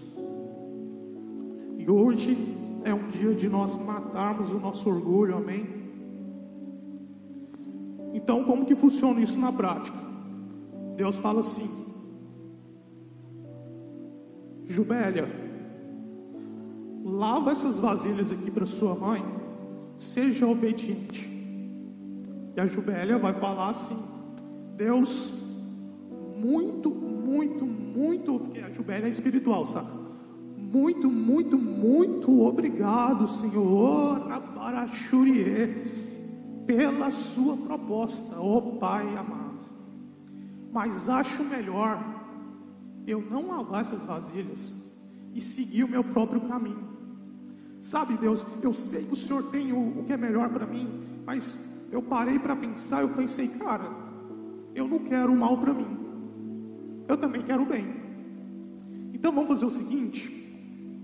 E 1.77 1.89
hoje 1.89 2.64
é 2.85 2.93
um 2.93 3.07
dia 3.07 3.33
de 3.33 3.49
nós 3.49 3.75
matarmos 3.75 4.51
o 4.51 4.59
nosso 4.59 4.87
orgulho, 4.87 5.35
amém? 5.35 5.67
Então, 8.13 8.43
como 8.45 8.65
que 8.65 8.75
funciona 8.75 9.19
isso 9.19 9.39
na 9.39 9.51
prática? 9.51 9.97
Deus 10.95 11.19
fala 11.19 11.39
assim: 11.39 11.67
Jubélia, 14.65 15.27
lava 17.03 17.51
essas 17.51 17.77
vasilhas 17.77 18.31
aqui 18.31 18.51
para 18.51 18.67
sua 18.67 18.93
mãe, 18.93 19.25
seja 19.97 20.47
obediente. 20.47 21.27
E 22.55 22.59
a 22.59 22.67
Jubélia 22.67 23.17
vai 23.17 23.33
falar 23.33 23.69
assim: 23.69 23.97
Deus, 24.77 25.33
muito, 26.37 26.91
muito, 26.91 27.65
muito, 27.65 28.39
porque 28.39 28.59
a 28.59 28.69
Jubélia 28.69 29.07
é 29.07 29.09
espiritual, 29.09 29.65
sabe? 29.65 30.04
Muito, 30.75 31.09
muito, 31.09 31.57
muito 31.57 32.41
obrigado, 32.41 33.25
Senhor, 33.27 34.27
pela 36.67 37.09
sua 37.11 37.55
proposta, 37.55 38.37
ó 38.37 38.57
oh, 38.57 38.61
Pai 38.73 39.07
amado. 39.15 39.55
Mas 40.73 41.07
acho 41.07 41.45
melhor 41.45 42.03
eu 43.07 43.21
não 43.21 43.47
lavar 43.47 43.81
essas 43.81 44.01
vasilhas 44.01 44.75
e 45.33 45.39
seguir 45.39 45.85
o 45.85 45.87
meu 45.87 46.03
próprio 46.03 46.41
caminho. 46.41 46.89
Sabe, 47.79 48.17
Deus, 48.17 48.45
eu 48.61 48.73
sei 48.73 49.05
que 49.05 49.13
o 49.13 49.15
Senhor 49.15 49.43
tem 49.43 49.71
o, 49.71 49.99
o 49.99 50.03
que 50.03 50.11
é 50.11 50.17
melhor 50.17 50.49
para 50.49 50.65
mim, 50.65 50.89
mas 51.25 51.57
eu 51.89 52.01
parei 52.01 52.37
para 52.37 52.53
pensar, 52.53 53.01
eu 53.01 53.09
pensei, 53.15 53.47
cara, 53.47 53.89
eu 54.75 54.89
não 54.89 54.99
quero 54.99 55.31
o 55.31 55.37
mal 55.37 55.57
para 55.57 55.73
mim, 55.73 55.87
eu 57.07 57.15
também 57.15 57.43
quero 57.43 57.63
o 57.63 57.65
bem. 57.65 57.95
Então 59.13 59.31
vamos 59.31 59.47
fazer 59.47 59.65
o 59.65 59.71
seguinte: 59.71 60.44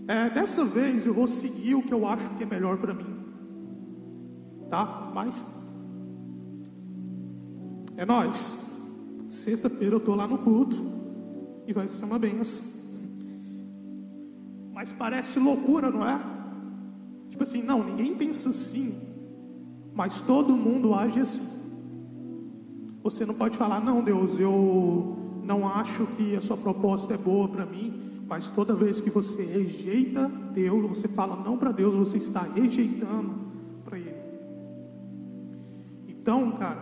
é, 0.08 0.30
dessa 0.30 0.64
vez 0.66 1.06
eu 1.06 1.14
vou 1.14 1.28
seguir 1.28 1.76
o 1.76 1.82
que 1.82 1.94
eu 1.94 2.06
acho 2.06 2.30
que 2.32 2.44
é 2.44 2.46
melhor 2.46 2.78
para 2.78 2.94
mim, 2.94 3.06
tá? 4.70 5.12
Mas 5.14 5.48
é 7.98 8.06
nós. 8.06 8.70
Sexta-feira 9.30 9.96
eu 9.96 10.00
tô 10.00 10.16
lá 10.16 10.28
no 10.28 10.40
culto 10.40 10.76
e 11.68 11.74
vai 11.74 11.88
ser 11.88 12.04
uma 12.06 12.20
benção. 12.20 12.66
Mas 14.74 14.92
parece 14.92 15.40
loucura, 15.40 15.90
não 15.90 16.08
é? 16.08 16.20
Tipo 17.30 17.44
assim, 17.44 17.62
não, 17.62 17.84
ninguém 17.84 18.16
pensa 18.16 18.50
assim, 18.50 19.00
mas 19.94 20.20
todo 20.22 20.56
mundo 20.56 20.94
age 20.94 21.22
assim. 21.22 21.48
Você 23.04 23.26
não 23.26 23.34
pode 23.34 23.58
falar, 23.58 23.80
não, 23.80 24.04
Deus, 24.04 24.40
eu 24.40 25.42
não 25.44 25.68
acho 25.68 26.06
que 26.18 26.36
a 26.36 26.42
sua 26.42 26.58
proposta 26.58 27.14
é 27.14 27.18
boa 27.18 27.48
para 27.48 27.66
mim, 27.66 28.11
mas 28.32 28.50
toda 28.50 28.74
vez 28.74 29.02
que 29.02 29.10
você 29.10 29.44
rejeita 29.44 30.26
Deus, 30.54 30.88
você 30.88 31.06
fala 31.06 31.36
não 31.44 31.58
para 31.58 31.70
Deus, 31.70 31.94
você 31.94 32.16
está 32.16 32.44
rejeitando 32.44 33.36
para 33.84 34.00
Ele. 34.00 34.16
Então, 36.08 36.50
cara, 36.54 36.80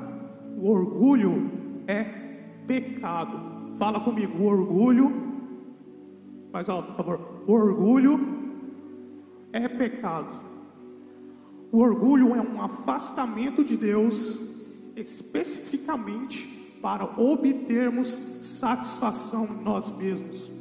o 0.56 0.70
orgulho 0.70 1.50
é 1.88 2.04
pecado. 2.68 3.74
Fala 3.80 4.00
comigo, 4.00 4.38
o 4.38 4.46
orgulho, 4.46 5.12
mais 6.54 6.70
alto, 6.70 6.94
por 6.94 6.98
favor. 6.98 7.44
O 7.48 7.52
orgulho 7.52 8.20
é 9.52 9.68
pecado. 9.68 10.42
O 11.72 11.80
orgulho 11.80 12.36
é 12.36 12.42
um 12.42 12.62
afastamento 12.62 13.64
de 13.64 13.76
Deus, 13.76 14.40
especificamente 14.96 16.78
para 16.80 17.06
obtermos 17.20 18.10
satisfação 18.40 19.48
nós 19.64 19.90
mesmos. 19.98 20.59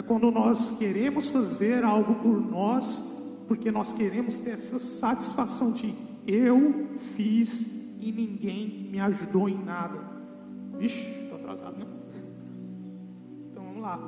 É 0.00 0.02
quando 0.02 0.30
nós 0.30 0.70
queremos 0.78 1.28
fazer 1.28 1.84
algo 1.84 2.14
por 2.14 2.40
nós, 2.40 2.98
porque 3.46 3.70
nós 3.70 3.92
queremos 3.92 4.38
ter 4.38 4.52
essa 4.52 4.78
satisfação 4.78 5.72
de 5.72 5.94
eu 6.26 6.86
fiz 7.14 7.66
e 8.00 8.10
ninguém 8.10 8.88
me 8.90 8.98
ajudou 8.98 9.46
em 9.46 9.62
nada. 9.62 9.98
Vixe, 10.78 11.06
estou 11.24 11.36
atrasado, 11.36 11.76
né? 11.76 11.84
Então 13.50 13.62
vamos 13.62 13.82
lá. 13.82 14.00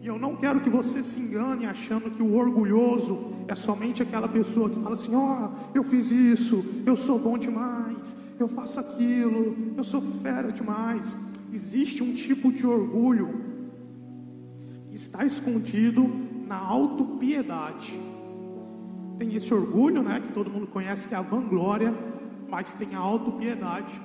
E 0.00 0.06
eu 0.06 0.18
não 0.18 0.34
quero 0.36 0.60
que 0.60 0.70
você 0.70 1.02
se 1.02 1.20
engane 1.20 1.66
achando 1.66 2.10
que 2.10 2.22
o 2.22 2.34
orgulhoso 2.34 3.34
é 3.46 3.54
somente 3.54 4.02
aquela 4.02 4.26
pessoa 4.26 4.70
que 4.70 4.80
fala 4.80 4.94
assim: 4.94 5.14
ó, 5.14 5.50
oh, 5.50 5.76
eu 5.76 5.84
fiz 5.84 6.10
isso, 6.10 6.64
eu 6.86 6.96
sou 6.96 7.18
bom 7.18 7.36
demais, 7.36 8.16
eu 8.40 8.48
faço 8.48 8.80
aquilo, 8.80 9.54
eu 9.76 9.84
sou 9.84 10.00
fera 10.00 10.50
demais. 10.50 11.14
Existe 11.52 12.02
um 12.02 12.14
tipo 12.14 12.50
de 12.50 12.66
orgulho 12.66 13.47
está 14.98 15.24
escondido 15.24 16.10
na 16.46 16.56
autopiedade. 16.56 17.98
Tem 19.16 19.32
esse 19.34 19.54
orgulho, 19.54 20.02
né, 20.02 20.20
que 20.20 20.32
todo 20.32 20.50
mundo 20.50 20.66
conhece 20.66 21.06
que 21.06 21.14
é 21.14 21.16
a 21.16 21.22
vanglória, 21.22 21.94
mas 22.48 22.74
tem 22.74 22.96
a 22.96 22.98
autopiedade. 22.98 24.00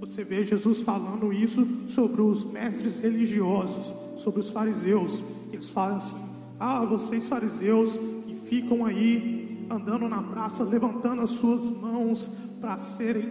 Você 0.00 0.24
vê 0.24 0.42
Jesus 0.42 0.80
falando 0.82 1.30
isso 1.32 1.66
sobre 1.88 2.22
os 2.22 2.42
mestres 2.42 3.00
religiosos, 3.00 3.94
sobre 4.16 4.40
os 4.40 4.48
fariseus. 4.48 5.22
Eles 5.52 5.68
falam 5.68 5.96
assim: 5.96 6.16
Ah, 6.58 6.84
vocês 6.84 7.28
fariseus 7.28 7.98
que 8.26 8.34
ficam 8.34 8.84
aí 8.84 9.66
andando 9.70 10.08
na 10.08 10.22
praça, 10.22 10.64
levantando 10.64 11.20
as 11.20 11.30
suas 11.30 11.68
mãos 11.68 12.26
para 12.60 12.78
serem 12.78 13.28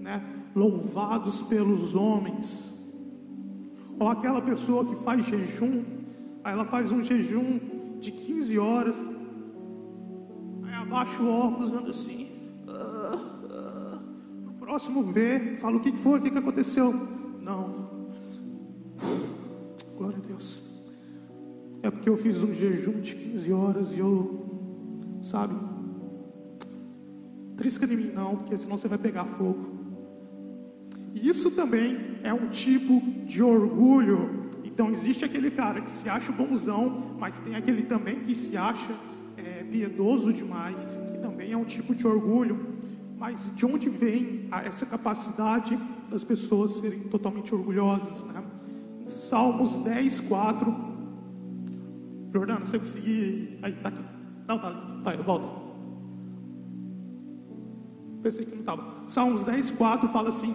né, 0.00 0.22
louvados 0.54 1.42
pelos 1.42 1.94
homens. 1.94 2.72
Ou 3.98 4.08
aquela 4.08 4.40
pessoa 4.40 4.84
que 4.84 4.94
faz 5.04 5.24
jejum, 5.26 5.97
aí 6.48 6.54
ela 6.54 6.64
faz 6.64 6.90
um 6.90 7.02
jejum 7.02 7.58
de 8.00 8.10
15 8.10 8.58
horas, 8.58 8.96
aí 10.64 10.74
abaixa 10.74 11.22
o 11.22 11.28
óculos, 11.28 11.72
anda 11.72 11.90
assim 11.90 12.38
próximo 14.68 15.02
vê, 15.02 15.56
fala 15.56 15.78
o 15.78 15.80
que 15.80 15.90
foi, 15.92 16.18
o 16.18 16.22
que 16.22 16.28
aconteceu. 16.28 16.92
Não. 17.40 17.88
Glória 19.96 20.18
a 20.18 20.26
Deus. 20.26 20.62
É 21.82 21.90
porque 21.90 22.06
eu 22.06 22.18
fiz 22.18 22.42
um 22.42 22.52
jejum 22.52 23.00
de 23.00 23.16
15 23.16 23.50
horas 23.50 23.92
e 23.92 23.98
eu, 23.98 24.46
sabe, 25.22 25.54
trisca 27.56 27.86
de 27.86 27.96
mim 27.96 28.12
não, 28.14 28.36
porque 28.36 28.58
senão 28.58 28.76
você 28.76 28.88
vai 28.88 28.98
pegar 28.98 29.24
fogo. 29.24 29.78
E 31.14 31.26
isso 31.26 31.50
também 31.52 32.18
é 32.22 32.34
um 32.34 32.50
tipo 32.50 33.00
de 33.24 33.42
orgulho. 33.42 34.47
Então 34.78 34.92
existe 34.92 35.24
aquele 35.24 35.50
cara 35.50 35.80
que 35.80 35.90
se 35.90 36.08
acha 36.08 36.30
bonzão, 36.30 37.16
mas 37.18 37.40
tem 37.40 37.56
aquele 37.56 37.82
também 37.82 38.20
que 38.20 38.32
se 38.32 38.56
acha 38.56 38.94
é, 39.36 39.64
piedoso 39.64 40.32
demais, 40.32 40.86
que 41.10 41.18
também 41.18 41.50
é 41.50 41.56
um 41.56 41.64
tipo 41.64 41.92
de 41.92 42.06
orgulho. 42.06 42.78
Mas 43.18 43.52
de 43.56 43.66
onde 43.66 43.90
vem 43.90 44.48
essa 44.64 44.86
capacidade 44.86 45.76
das 46.08 46.22
pessoas 46.22 46.74
serem 46.74 47.00
totalmente 47.00 47.52
orgulhosas? 47.52 48.22
Né? 48.22 48.40
Salmos 49.08 49.78
10, 49.78 50.20
4. 50.20 50.72
Jordano, 52.32 52.64
você 52.64 52.78
conseguir. 52.78 53.58
Aí, 53.60 53.72
tá 53.72 53.88
aqui. 53.88 54.04
Não, 54.46 54.60
tá, 54.60 55.00
tá, 55.02 55.16
volto. 55.16 55.50
Pensei 58.22 58.44
que 58.44 58.52
não 58.52 58.60
estava. 58.60 59.08
Salmos 59.08 59.42
10, 59.42 59.72
4 59.72 60.08
fala 60.10 60.28
assim: 60.28 60.54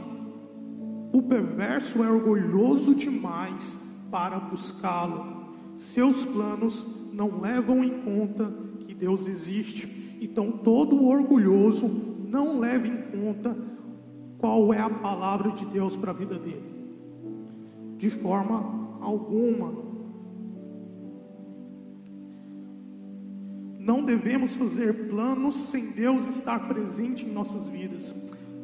O 1.11 1.21
perverso 1.21 2.01
é 2.01 2.09
orgulhoso 2.09 2.95
demais 2.95 3.91
para 4.13 4.39
buscá-lo. 4.39 5.55
Seus 5.75 6.23
planos 6.23 6.85
não 7.11 7.41
levam 7.41 7.83
em 7.83 8.01
conta 8.01 8.53
que 8.85 8.93
Deus 8.93 9.25
existe. 9.25 10.17
Então, 10.21 10.51
todo 10.51 11.03
orgulhoso 11.03 11.87
não 12.29 12.59
leva 12.59 12.87
em 12.87 13.01
conta 13.01 13.57
qual 14.37 14.71
é 14.71 14.79
a 14.79 14.89
palavra 14.89 15.49
de 15.53 15.65
Deus 15.65 15.97
para 15.97 16.11
a 16.11 16.13
vida 16.13 16.37
dele. 16.37 16.61
De 17.97 18.11
forma 18.11 18.99
alguma. 19.01 19.73
Não 23.79 24.05
devemos 24.05 24.53
fazer 24.53 25.09
planos 25.09 25.55
sem 25.55 25.89
Deus 25.89 26.27
estar 26.27 26.67
presente 26.67 27.25
em 27.25 27.31
nossas 27.31 27.67
vidas. 27.67 28.13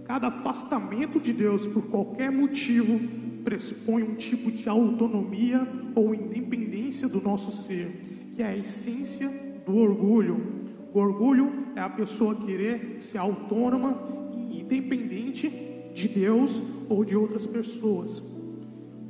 Cada 0.09 0.29
afastamento 0.29 1.19
de 1.19 1.31
Deus 1.31 1.67
por 1.67 1.83
qualquer 1.83 2.31
motivo 2.31 2.99
pressupõe 3.43 4.01
um 4.01 4.15
tipo 4.15 4.49
de 4.49 4.67
autonomia 4.67 5.67
ou 5.93 6.15
independência 6.15 7.07
do 7.07 7.21
nosso 7.21 7.51
ser, 7.51 8.31
que 8.33 8.41
é 8.41 8.47
a 8.47 8.57
essência 8.57 9.29
do 9.67 9.77
orgulho. 9.77 10.65
O 10.91 10.97
orgulho 10.97 11.53
é 11.75 11.81
a 11.81 11.89
pessoa 11.91 12.33
querer 12.33 12.95
ser 12.97 13.19
autônoma 13.19 14.01
e 14.49 14.61
independente 14.61 15.47
de 15.93 16.07
Deus 16.07 16.59
ou 16.89 17.05
de 17.05 17.15
outras 17.15 17.45
pessoas. 17.45 18.23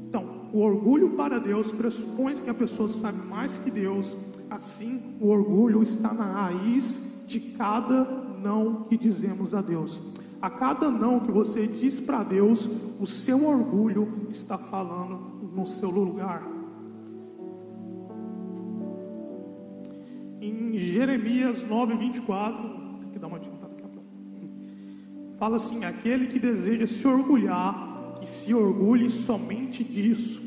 Então, 0.10 0.50
o 0.52 0.60
orgulho 0.60 1.12
para 1.12 1.40
Deus 1.40 1.72
pressupõe 1.72 2.36
que 2.36 2.50
a 2.50 2.54
pessoa 2.54 2.90
sabe 2.90 3.26
mais 3.26 3.58
que 3.58 3.72
Deus. 3.72 4.14
Assim, 4.50 5.02
o 5.22 5.30
orgulho 5.30 5.82
está 5.82 6.14
na 6.14 6.26
raiz 6.26 7.00
de 7.26 7.40
cada 7.40 8.04
não 8.44 8.84
que 8.84 8.98
dizemos 8.98 9.54
a 9.54 9.62
Deus. 9.62 10.19
A 10.42 10.50
cada 10.50 10.90
não 10.90 11.20
que 11.20 11.32
você 11.32 11.68
diz 11.68 12.00
para 12.00 12.24
Deus, 12.24 12.70
o 13.00 13.06
seu 13.06 13.46
orgulho 13.46 14.28
está 14.30 14.58
falando 14.58 15.52
no 15.54 15.68
seu 15.68 15.90
lugar. 15.90 16.48
Em 20.40 20.78
Jeremias 20.78 21.68
9, 21.68 21.96
24, 21.96 22.70
tem 23.02 23.10
que 23.12 23.20
dar 23.20 23.28
uma 23.28 23.36
adiantada 23.36 23.74
aqui, 23.74 24.50
fala 25.38 25.58
assim: 25.58 25.84
aquele 25.84 26.28
que 26.28 26.40
deseja 26.40 26.88
se 26.88 27.06
orgulhar, 27.06 28.16
que 28.20 28.30
se 28.30 28.54
orgulhe 28.54 29.10
somente 29.10 29.84
disso, 29.84 30.42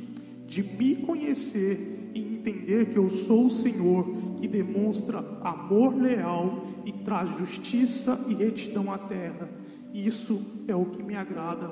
de 0.46 0.62
me 0.62 0.96
conhecer 0.96 2.10
e 2.14 2.20
entender 2.20 2.86
que 2.86 2.96
eu 2.96 3.10
sou 3.10 3.46
o 3.46 3.50
Senhor, 3.50 4.06
que 4.40 4.48
demonstra 4.48 5.18
amor 5.42 5.94
leal 5.94 6.61
e 6.84 6.92
traz 6.92 7.30
justiça 7.38 8.18
e 8.28 8.34
retidão 8.34 8.92
à 8.92 8.98
terra 8.98 9.48
isso 9.92 10.40
é 10.66 10.74
o 10.74 10.86
que 10.86 11.02
me 11.02 11.14
agrada. 11.14 11.70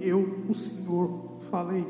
Eu, 0.00 0.44
o 0.48 0.54
Senhor, 0.54 1.38
falei. 1.50 1.86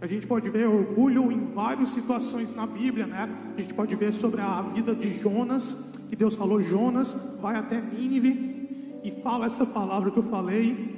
A 0.00 0.06
gente 0.06 0.26
pode 0.26 0.48
ver 0.48 0.66
orgulho 0.66 1.32
em 1.32 1.52
várias 1.52 1.90
situações 1.90 2.54
na 2.54 2.66
Bíblia, 2.66 3.06
né? 3.06 3.28
A 3.56 3.60
gente 3.60 3.74
pode 3.74 3.94
ver 3.96 4.12
sobre 4.12 4.40
a 4.40 4.62
vida 4.62 4.94
de 4.94 5.18
Jonas, 5.18 5.76
que 6.08 6.14
Deus 6.14 6.36
falou: 6.36 6.60
Jonas, 6.60 7.12
vai 7.40 7.56
até 7.56 7.80
Nínive 7.80 9.00
e 9.02 9.10
fala 9.22 9.46
essa 9.46 9.66
palavra 9.66 10.10
que 10.10 10.18
eu 10.18 10.22
falei. 10.22 10.96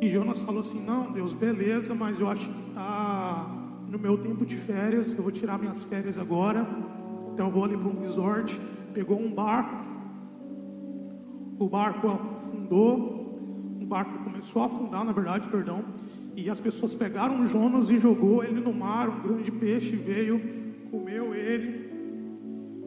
E 0.00 0.08
Jonas 0.08 0.42
falou 0.42 0.60
assim: 0.60 0.84
Não, 0.84 1.10
Deus, 1.10 1.32
beleza, 1.32 1.94
mas 1.94 2.20
eu 2.20 2.28
acho 2.28 2.48
que 2.48 2.68
está 2.68 3.50
no 3.88 3.98
meu 3.98 4.18
tempo 4.18 4.44
de 4.44 4.56
férias, 4.56 5.12
eu 5.14 5.22
vou 5.22 5.32
tirar 5.32 5.58
minhas 5.58 5.82
férias 5.84 6.18
agora. 6.18 6.66
Então 7.32 7.46
eu 7.46 7.52
vou 7.52 7.64
ali 7.64 7.76
para 7.76 7.88
um 7.88 7.98
resort. 7.98 8.60
Pegou 8.92 9.18
um 9.18 9.32
barco, 9.32 9.74
o 11.64 11.68
barco 11.68 12.08
afundou, 12.08 13.22
barco 13.92 14.24
começou 14.24 14.62
a 14.62 14.66
afundar, 14.66 15.04
na 15.04 15.12
verdade, 15.12 15.46
perdão, 15.48 15.84
e 16.34 16.48
as 16.48 16.58
pessoas 16.58 16.94
pegaram 16.94 17.46
Jonas 17.46 17.90
e 17.90 17.98
jogou 17.98 18.42
ele 18.42 18.58
no 18.58 18.72
mar, 18.72 19.06
um 19.06 19.20
grande 19.20 19.52
peixe 19.52 19.94
veio, 19.94 20.40
comeu 20.90 21.34
ele, 21.34 21.90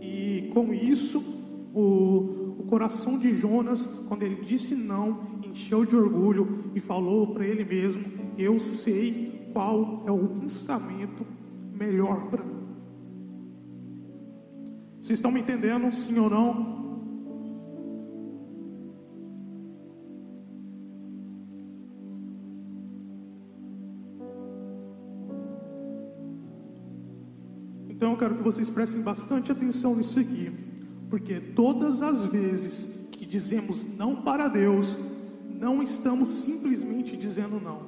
e 0.01 0.49
com 0.51 0.73
isso 0.73 1.19
o, 1.75 2.57
o 2.57 2.63
coração 2.67 3.19
de 3.19 3.33
Jonas, 3.33 3.85
quando 4.07 4.23
ele 4.23 4.41
disse 4.41 4.73
não, 4.73 5.19
encheu 5.45 5.85
de 5.85 5.95
orgulho 5.95 6.71
e 6.73 6.79
falou 6.79 7.27
para 7.35 7.45
ele 7.45 7.63
mesmo: 7.63 8.03
Eu 8.35 8.59
sei 8.59 9.49
qual 9.53 10.03
é 10.07 10.11
o 10.11 10.27
pensamento 10.27 11.23
melhor 11.71 12.29
para 12.31 12.43
mim. 12.43 12.65
Vocês 14.99 15.19
estão 15.19 15.31
me 15.31 15.41
entendendo, 15.41 15.91
sim 15.93 16.17
ou 16.17 16.29
não? 16.29 16.84
Vocês 28.45 28.69
prestem 28.69 29.01
bastante 29.01 29.51
atenção 29.51 29.95
nisso 29.95 30.19
aqui, 30.19 30.51
porque 31.09 31.39
todas 31.39 32.03
as 32.03 32.23
vezes 32.25 33.07
que 33.11 33.25
dizemos 33.25 33.83
não 33.97 34.17
para 34.17 34.47
Deus, 34.47 34.95
não 35.59 35.81
estamos 35.81 36.29
simplesmente 36.29 37.17
dizendo 37.17 37.59
não, 37.59 37.79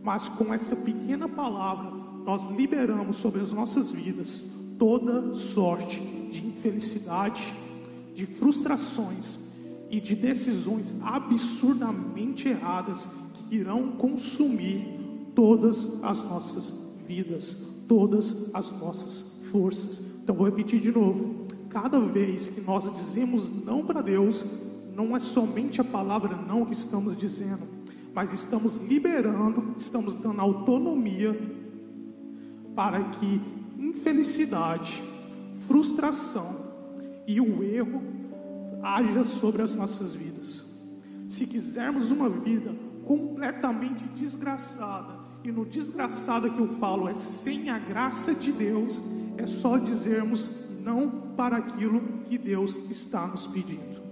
mas 0.00 0.28
com 0.28 0.54
essa 0.54 0.76
pequena 0.76 1.28
palavra 1.28 1.90
nós 2.24 2.46
liberamos 2.46 3.16
sobre 3.16 3.40
as 3.40 3.52
nossas 3.52 3.90
vidas 3.90 4.44
toda 4.78 5.34
sorte 5.34 6.00
de 6.30 6.46
infelicidade, 6.46 7.52
de 8.14 8.24
frustrações 8.24 9.36
e 9.90 10.00
de 10.00 10.14
decisões 10.14 10.96
absurdamente 11.02 12.48
erradas 12.48 13.08
que 13.34 13.56
irão 13.56 13.88
consumir 13.92 14.86
todas 15.34 16.00
as 16.04 16.22
nossas 16.22 16.72
vidas 17.04 17.56
todas 17.88 18.48
as 18.54 18.70
nossas 18.70 19.31
forças. 19.52 20.02
Então 20.22 20.34
vou 20.34 20.46
repetir 20.46 20.80
de 20.80 20.90
novo. 20.90 21.46
Cada 21.68 22.00
vez 22.00 22.48
que 22.48 22.60
nós 22.60 22.92
dizemos 22.92 23.48
não 23.64 23.84
para 23.84 24.02
Deus, 24.02 24.44
não 24.94 25.14
é 25.14 25.20
somente 25.20 25.80
a 25.80 25.84
palavra 25.84 26.34
não 26.36 26.64
que 26.64 26.72
estamos 26.72 27.16
dizendo, 27.16 27.62
mas 28.14 28.32
estamos 28.32 28.76
liberando, 28.76 29.74
estamos 29.78 30.14
dando 30.14 30.40
autonomia 30.40 31.38
para 32.74 33.04
que 33.04 33.40
infelicidade, 33.78 35.02
frustração 35.66 36.56
e 37.26 37.40
o 37.40 37.62
erro 37.62 38.02
haja 38.82 39.24
sobre 39.24 39.62
as 39.62 39.74
nossas 39.74 40.12
vidas. 40.12 40.66
Se 41.28 41.46
quisermos 41.46 42.10
uma 42.10 42.28
vida 42.28 42.74
completamente 43.04 44.04
desgraçada, 44.14 45.22
e 45.44 45.50
no 45.50 45.64
desgraçado 45.64 46.50
que 46.50 46.60
eu 46.60 46.68
falo 46.68 47.08
é 47.08 47.14
sem 47.14 47.70
a 47.70 47.78
graça 47.78 48.34
de 48.34 48.52
Deus, 48.52 49.02
é 49.36 49.46
só 49.46 49.78
dizermos 49.78 50.50
não 50.82 51.08
para 51.36 51.56
aquilo 51.56 52.00
que 52.24 52.36
Deus 52.36 52.76
está 52.90 53.26
nos 53.26 53.46
pedindo. 53.46 54.02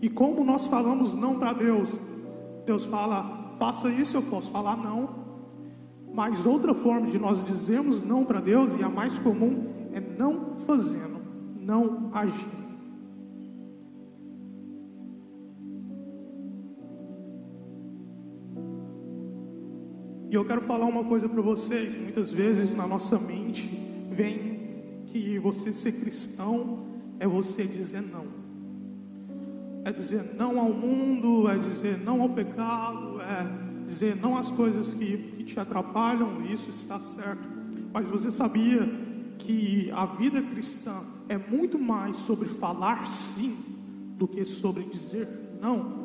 E 0.00 0.08
como 0.08 0.44
nós 0.44 0.66
falamos 0.66 1.14
não 1.14 1.38
para 1.38 1.52
Deus, 1.52 1.98
Deus 2.66 2.84
fala, 2.86 3.54
faça 3.58 3.88
isso, 3.88 4.16
eu 4.16 4.22
posso 4.22 4.50
falar 4.50 4.76
não. 4.76 5.22
Mas 6.12 6.44
outra 6.44 6.74
forma 6.74 7.06
de 7.08 7.18
nós 7.18 7.42
dizermos 7.44 8.02
não 8.02 8.24
para 8.24 8.40
Deus, 8.40 8.74
e 8.74 8.82
a 8.82 8.88
mais 8.88 9.18
comum, 9.20 9.68
é 9.92 10.00
não 10.00 10.56
fazendo, 10.58 11.20
não 11.56 12.10
agindo. 12.12 12.61
E 20.32 20.34
eu 20.34 20.46
quero 20.46 20.62
falar 20.62 20.86
uma 20.86 21.04
coisa 21.04 21.28
para 21.28 21.42
vocês. 21.42 21.94
Muitas 21.94 22.30
vezes 22.30 22.74
na 22.74 22.86
nossa 22.86 23.18
mente 23.18 23.68
vem 24.10 25.02
que 25.04 25.38
você 25.38 25.74
ser 25.74 25.92
cristão 25.92 26.86
é 27.20 27.26
você 27.26 27.64
dizer 27.64 28.00
não. 28.00 28.24
É 29.84 29.92
dizer 29.92 30.34
não 30.34 30.58
ao 30.58 30.72
mundo, 30.72 31.50
é 31.50 31.58
dizer 31.58 31.98
não 31.98 32.22
ao 32.22 32.30
pecado, 32.30 33.20
é 33.20 33.46
dizer 33.84 34.16
não 34.16 34.34
às 34.34 34.50
coisas 34.50 34.94
que, 34.94 35.18
que 35.36 35.44
te 35.44 35.60
atrapalham, 35.60 36.42
isso 36.46 36.70
está 36.70 36.98
certo. 36.98 37.46
Mas 37.92 38.08
você 38.08 38.32
sabia 38.32 38.90
que 39.36 39.90
a 39.90 40.06
vida 40.06 40.40
cristã 40.40 41.02
é 41.28 41.36
muito 41.36 41.78
mais 41.78 42.16
sobre 42.16 42.48
falar 42.48 43.06
sim 43.06 43.54
do 44.16 44.26
que 44.26 44.46
sobre 44.46 44.84
dizer 44.84 45.28
não? 45.60 46.01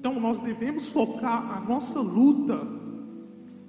Então 0.00 0.18
nós 0.18 0.40
devemos 0.40 0.88
focar 0.88 1.58
a 1.58 1.60
nossa 1.60 2.00
luta 2.00 2.66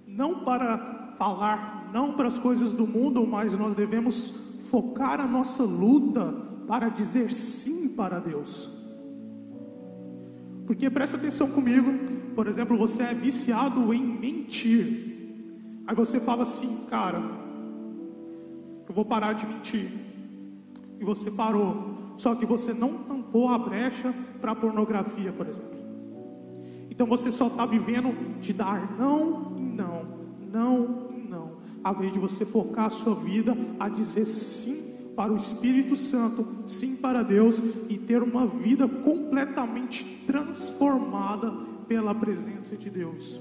não 0.08 0.46
para 0.46 1.14
falar 1.18 1.82
não 1.92 2.14
para 2.14 2.28
as 2.28 2.40
coisas 2.40 2.72
do 2.72 2.88
mundo, 2.88 3.28
mas 3.28 3.52
nós 3.52 3.76
devemos 3.76 4.34
focar 4.70 5.20
a 5.20 5.28
nossa 5.28 5.64
luta 5.64 6.34
para 6.66 6.88
dizer 6.88 7.34
sim 7.34 7.90
para 7.90 8.18
Deus. 8.20 8.70
Porque 10.66 10.90
presta 10.90 11.18
atenção 11.18 11.52
comigo, 11.52 11.92
por 12.34 12.48
exemplo, 12.48 12.78
você 12.78 13.04
é 13.04 13.14
viciado 13.14 13.94
em 13.94 14.02
mentir. 14.02 15.84
Aí 15.86 15.94
você 15.94 16.18
fala 16.18 16.44
assim, 16.44 16.86
cara, 16.90 17.22
eu 18.88 18.96
vou 18.96 19.04
parar 19.04 19.34
de 19.34 19.46
mentir. 19.46 19.92
E 20.98 21.04
você 21.04 21.30
parou. 21.30 22.14
Só 22.16 22.36
que 22.36 22.46
você 22.46 22.74
não 22.74 23.00
tampou 23.00 23.50
a 23.50 23.58
brecha 23.58 24.14
para 24.40 24.52
a 24.52 24.56
pornografia, 24.56 25.34
por 25.34 25.48
exemplo. 25.48 25.81
Então 26.92 27.08
você 27.08 27.32
só 27.32 27.48
está 27.48 27.66
vivendo 27.66 28.14
de 28.42 28.52
dar 28.52 29.00
não 29.00 29.54
e 29.58 29.62
não, 29.62 30.06
não 30.52 31.10
e 31.16 31.28
não, 31.30 31.54
ao 31.82 31.96
invés 31.96 32.12
de 32.12 32.20
você 32.20 32.46
focar 32.46 32.88
a 32.88 32.90
sua 32.90 33.16
vida 33.16 33.56
a 33.80 33.88
dizer 33.88 34.26
sim 34.26 34.92
para 35.16 35.32
o 35.32 35.38
Espírito 35.38 35.96
Santo, 35.96 36.46
sim 36.68 36.98
para 36.98 37.24
Deus 37.24 37.64
e 37.90 37.98
ter 37.98 38.22
uma 38.22 38.46
vida 38.46 38.88
completamente 38.90 40.04
transformada 40.28 41.50
pela 41.88 42.14
presença 42.14 42.76
de 42.76 42.90
Deus. 42.90 43.40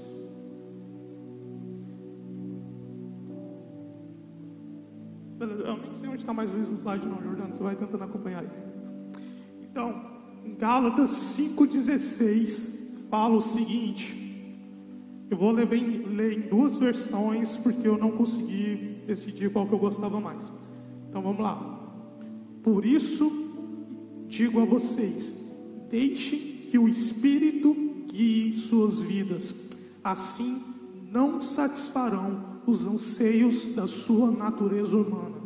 Eu 5.41 5.77
nem 5.77 5.93
sei 5.95 6.07
onde 6.07 6.19
está 6.19 6.33
mais 6.33 6.53
o 6.53 6.57
slide, 6.57 7.07
não, 7.07 7.21
Jordano. 7.21 7.53
Você 7.53 7.63
vai 7.63 7.75
tentando 7.75 8.03
acompanhar 8.03 8.43
aí. 8.43 8.49
Então, 9.61 10.01
Gálatas 10.57 11.11
5,16 11.37 12.80
fala 13.11 13.35
o 13.35 13.41
seguinte. 13.41 14.15
Eu 15.29 15.37
vou 15.37 15.51
ler 15.51 15.71
em, 15.73 16.03
ler 16.03 16.37
em 16.37 16.41
duas 16.41 16.77
versões 16.77 17.57
porque 17.57 17.87
eu 17.87 17.97
não 17.97 18.11
consegui 18.11 19.03
decidir 19.05 19.51
qual 19.51 19.67
que 19.67 19.73
eu 19.73 19.79
gostava 19.79 20.19
mais. 20.19 20.51
Então 21.09 21.21
vamos 21.21 21.41
lá. 21.41 21.79
Por 22.63 22.85
isso 22.85 23.29
digo 24.27 24.61
a 24.61 24.65
vocês: 24.65 25.37
deixe 25.89 26.37
que 26.71 26.79
o 26.79 26.87
Espírito 26.87 27.75
guie 28.07 28.55
suas 28.55 29.01
vidas. 29.01 29.53
Assim 30.03 30.61
não 31.11 31.41
satisfarão 31.41 32.61
os 32.65 32.85
anseios 32.85 33.65
da 33.75 33.87
sua 33.87 34.31
natureza 34.31 34.95
humana. 34.95 35.41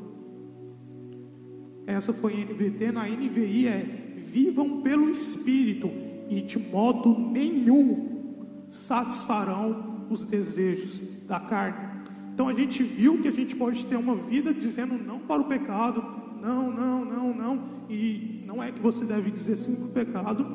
Essa 1.88 2.14
foi 2.14 2.34
a 2.34 2.38
NVT, 2.38 2.92
na 2.92 3.08
NVI 3.08 3.68
é 3.68 4.14
vivam 4.18 4.82
pelo 4.82 5.10
Espírito 5.10 6.05
e 6.30 6.42
de 6.42 6.60
modo 6.60 7.18
nenhum 7.18 8.66
satisfarão 8.70 10.06
os 10.10 10.26
desejos 10.26 11.02
da 11.28 11.40
carne. 11.40 12.04
Então 12.34 12.48
a 12.48 12.54
gente 12.54 12.84
viu 12.84 13.22
que 13.22 13.28
a 13.28 13.32
gente 13.32 13.56
pode 13.56 13.86
ter 13.86 13.96
uma 13.96 14.16
vida 14.16 14.54
dizendo 14.54 14.98
não 14.98 15.20
para 15.20 15.42
o 15.42 15.46
pecado, 15.46 16.04
não, 16.42 16.72
não, 16.72 17.06
não, 17.06 17.34
não, 17.34 17.64
e 17.90 18.44
não 18.46 18.62
é 18.62 18.72
que 18.72 18.82
você 18.82 19.06
deve 19.06 19.32
dizer 19.32 19.58
sim 19.58 19.76
para 19.76 19.86
o 19.86 19.90
pecado, 19.90 20.46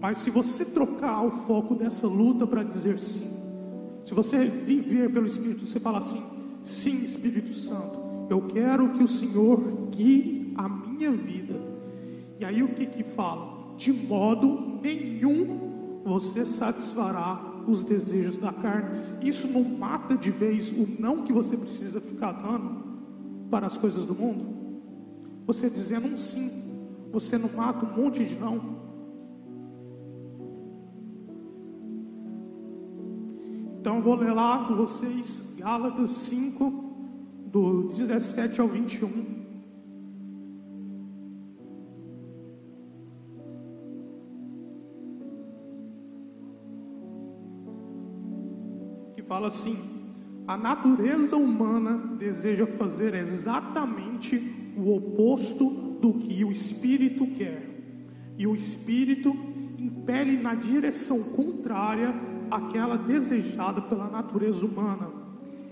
mas 0.00 0.18
se 0.18 0.30
você 0.30 0.64
trocar 0.64 1.22
o 1.22 1.30
foco 1.30 1.74
dessa 1.74 2.06
luta 2.06 2.46
para 2.46 2.62
dizer 2.62 2.98
sim, 2.98 3.30
se 4.04 4.12
você 4.12 4.44
viver 4.44 5.10
pelo 5.12 5.26
Espírito, 5.26 5.64
você 5.64 5.78
fala 5.78 5.98
assim: 5.98 6.22
sim, 6.62 7.04
Espírito 7.04 7.54
Santo, 7.54 7.98
eu 8.28 8.42
quero 8.42 8.90
que 8.90 9.02
o 9.02 9.08
Senhor 9.08 9.88
guie 9.90 10.52
a 10.56 10.68
minha 10.68 11.12
vida. 11.12 11.54
E 12.38 12.44
aí 12.44 12.62
o 12.62 12.68
que 12.68 12.86
que 12.86 13.04
fala? 13.04 13.61
De 13.82 13.92
modo 13.92 14.78
nenhum 14.80 16.02
você 16.04 16.46
satisfará 16.46 17.64
os 17.66 17.82
desejos 17.82 18.38
da 18.38 18.52
carne. 18.52 19.00
Isso 19.20 19.48
não 19.48 19.64
mata 19.64 20.16
de 20.16 20.30
vez 20.30 20.70
o 20.70 20.86
não 21.00 21.24
que 21.24 21.32
você 21.32 21.56
precisa 21.56 22.00
ficar 22.00 22.30
dando 22.30 22.80
para 23.50 23.66
as 23.66 23.76
coisas 23.76 24.04
do 24.04 24.14
mundo. 24.14 24.46
Você 25.46 25.68
dizendo 25.68 26.06
um 26.06 26.16
sim, 26.16 26.48
você 27.10 27.36
não 27.36 27.48
mata 27.48 27.84
um 27.84 28.00
monte 28.00 28.24
de 28.24 28.36
não. 28.36 28.82
Então 33.80 33.96
eu 33.96 34.02
vou 34.02 34.14
ler 34.14 34.32
lá 34.32 34.64
com 34.68 34.76
vocês 34.76 35.56
Gálatas 35.58 36.12
5, 36.12 36.70
do 37.46 37.88
17 37.88 38.60
ao 38.60 38.68
21. 38.68 39.41
Fala 49.32 49.48
assim: 49.48 49.78
a 50.46 50.58
natureza 50.58 51.38
humana 51.38 51.96
deseja 52.18 52.66
fazer 52.66 53.14
exatamente 53.14 54.36
o 54.76 54.94
oposto 54.94 55.70
do 56.02 56.12
que 56.14 56.44
o 56.44 56.52
espírito 56.52 57.26
quer, 57.28 57.66
e 58.36 58.46
o 58.46 58.54
espírito 58.54 59.34
impele 59.78 60.36
na 60.36 60.54
direção 60.54 61.22
contrária 61.22 62.14
àquela 62.50 62.98
desejada 62.98 63.80
pela 63.80 64.10
natureza 64.10 64.66
humana. 64.66 65.08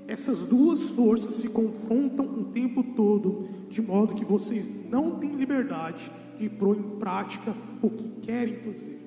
Essas 0.09 0.43
duas 0.45 0.89
forças 0.89 1.35
se 1.35 1.51
confrontam 1.51 2.25
o 2.25 2.45
tempo 2.45 2.83
todo, 2.83 3.47
de 3.69 3.83
modo 3.83 4.15
que 4.15 4.25
vocês 4.25 4.71
não 4.91 5.19
têm 5.19 5.37
liberdade 5.37 6.11
de 6.39 6.49
pôr 6.49 6.79
em 6.79 6.99
prática 6.99 7.55
o 7.83 7.91
que 7.91 8.09
querem 8.23 8.57
fazer. 8.57 9.00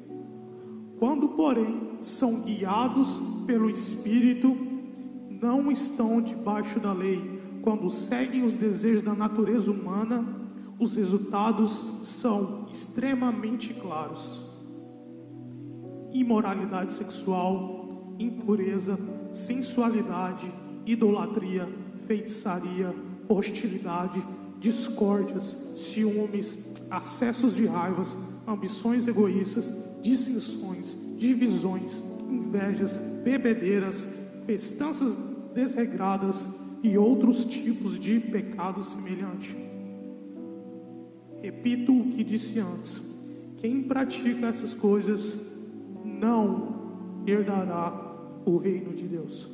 Quando, 1.04 1.28
porém, 1.28 1.98
são 2.00 2.40
guiados 2.44 3.20
pelo 3.46 3.70
Espírito, 3.70 4.56
não 5.30 5.70
estão 5.70 6.22
debaixo 6.22 6.80
da 6.80 6.94
lei. 6.94 7.42
Quando 7.62 7.90
seguem 7.90 8.46
os 8.46 8.56
desejos 8.56 9.04
da 9.04 9.14
natureza 9.14 9.70
humana, 9.70 10.26
os 10.80 10.96
resultados 10.96 11.84
são 12.04 12.68
extremamente 12.72 13.74
claros: 13.74 14.50
imoralidade 16.14 16.94
sexual, 16.94 18.16
impureza, 18.18 18.98
sensualidade, 19.34 20.50
idolatria, 20.86 21.68
feitiçaria, 22.08 22.96
hostilidade, 23.28 24.26
discórdias, 24.58 25.54
ciúmes, 25.76 26.58
acessos 26.90 27.54
de 27.54 27.66
raivas, 27.66 28.18
ambições 28.48 29.06
egoístas 29.06 29.70
dissensões, 30.04 30.96
divisões, 31.18 32.04
invejas, 32.30 33.00
bebedeiras, 33.24 34.06
festanças 34.46 35.16
desregradas 35.56 36.48
e 36.84 36.98
outros 36.98 37.46
tipos 37.46 37.98
de 37.98 38.20
pecados 38.20 38.88
semelhantes. 38.88 39.56
Repito 41.42 41.98
o 41.98 42.12
que 42.12 42.24
disse 42.24 42.60
antes: 42.60 43.02
quem 43.58 43.82
pratica 43.84 44.48
essas 44.48 44.74
coisas 44.74 45.36
não 46.06 47.24
herdará 47.26 48.14
o 48.46 48.58
reino 48.58 48.94
de 48.94 49.08
Deus. 49.08 49.50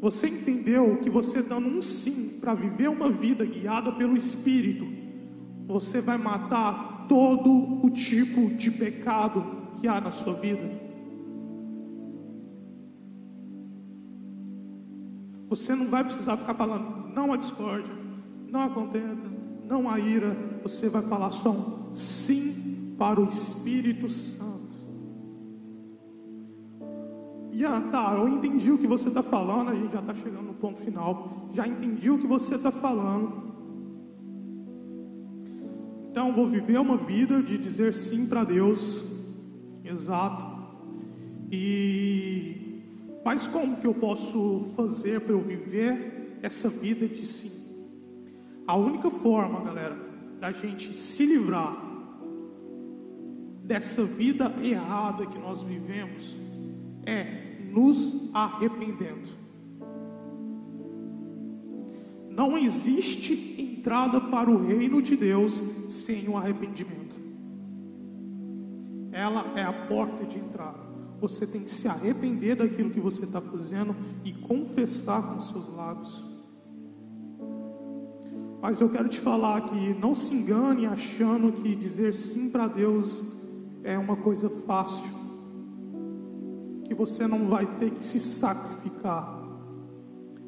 Você 0.00 0.28
entendeu 0.28 0.96
que 0.96 1.08
você 1.08 1.42
dando 1.42 1.68
um 1.68 1.80
sim 1.80 2.38
para 2.40 2.54
viver 2.54 2.88
uma 2.88 3.10
vida 3.10 3.44
guiada 3.44 3.92
pelo 3.92 4.16
Espírito, 4.16 4.84
você 5.66 6.00
vai 6.00 6.18
matar 6.18 6.91
todo 7.08 7.84
o 7.84 7.90
tipo 7.90 8.54
de 8.54 8.70
pecado 8.70 9.44
que 9.80 9.88
há 9.88 10.00
na 10.00 10.10
sua 10.10 10.34
vida. 10.34 10.80
Você 15.48 15.74
não 15.74 15.86
vai 15.86 16.02
precisar 16.02 16.36
ficar 16.36 16.54
falando, 16.54 17.14
não 17.14 17.32
há 17.32 17.36
discórdia, 17.36 17.92
não 18.48 18.62
há 18.62 18.70
contenta, 18.70 19.30
não 19.68 19.88
há 19.90 19.98
ira. 19.98 20.34
Você 20.62 20.88
vai 20.88 21.02
falar 21.02 21.30
só 21.30 21.50
um 21.50 21.94
sim 21.94 22.94
para 22.98 23.20
o 23.20 23.24
Espírito 23.24 24.08
Santo. 24.08 24.52
E 27.52 27.66
ah, 27.66 27.82
tá, 27.92 28.14
eu 28.16 28.28
entendi 28.28 28.72
o 28.72 28.78
que 28.78 28.86
você 28.86 29.08
está 29.08 29.22
falando, 29.22 29.70
a 29.70 29.74
gente 29.74 29.92
já 29.92 30.00
está 30.00 30.14
chegando 30.14 30.46
no 30.46 30.54
ponto 30.54 30.80
final. 30.80 31.50
Já 31.52 31.68
entendi 31.68 32.10
o 32.10 32.18
que 32.18 32.26
você 32.26 32.54
está 32.54 32.70
falando. 32.70 33.51
Então 36.12 36.30
vou 36.30 36.46
viver 36.46 36.78
uma 36.78 36.98
vida 36.98 37.42
de 37.42 37.56
dizer 37.56 37.94
sim 37.94 38.26
para 38.26 38.44
Deus, 38.44 39.02
exato. 39.82 40.46
E 41.50 42.82
mas 43.24 43.46
como 43.46 43.78
que 43.78 43.86
eu 43.86 43.94
posso 43.94 44.74
fazer 44.76 45.22
para 45.22 45.32
eu 45.32 45.40
viver 45.40 46.38
essa 46.42 46.68
vida 46.68 47.08
de 47.08 47.24
sim? 47.26 47.50
A 48.66 48.76
única 48.76 49.08
forma, 49.08 49.62
galera, 49.62 49.96
da 50.38 50.52
gente 50.52 50.92
se 50.92 51.24
livrar 51.24 51.82
dessa 53.64 54.04
vida 54.04 54.54
errada 54.62 55.24
que 55.24 55.38
nós 55.38 55.62
vivemos 55.62 56.36
é 57.06 57.56
nos 57.70 58.30
arrependendo. 58.34 59.30
Não 62.34 62.56
existe 62.56 63.56
entrada 63.58 64.20
para 64.20 64.50
o 64.50 64.66
reino 64.66 65.02
de 65.02 65.16
Deus 65.16 65.62
sem 65.90 66.28
o 66.28 66.36
arrependimento. 66.36 67.16
Ela 69.10 69.52
é 69.54 69.62
a 69.62 69.72
porta 69.72 70.24
de 70.24 70.38
entrada. 70.38 70.80
Você 71.20 71.46
tem 71.46 71.62
que 71.62 71.70
se 71.70 71.86
arrepender 71.86 72.56
daquilo 72.56 72.90
que 72.90 73.00
você 73.00 73.24
está 73.24 73.40
fazendo 73.40 73.94
e 74.24 74.32
confessar 74.32 75.22
com 75.22 75.42
seus 75.42 75.68
lábios. 75.74 76.24
Mas 78.60 78.80
eu 78.80 78.88
quero 78.88 79.08
te 79.08 79.20
falar 79.20 79.60
que 79.62 79.94
não 79.94 80.14
se 80.14 80.34
engane 80.34 80.86
achando 80.86 81.52
que 81.52 81.74
dizer 81.74 82.14
sim 82.14 82.48
para 82.48 82.68
Deus 82.68 83.22
é 83.84 83.98
uma 83.98 84.16
coisa 84.16 84.48
fácil, 84.48 85.04
que 86.84 86.94
você 86.94 87.26
não 87.26 87.48
vai 87.48 87.66
ter 87.78 87.90
que 87.90 88.04
se 88.04 88.20
sacrificar 88.20 89.41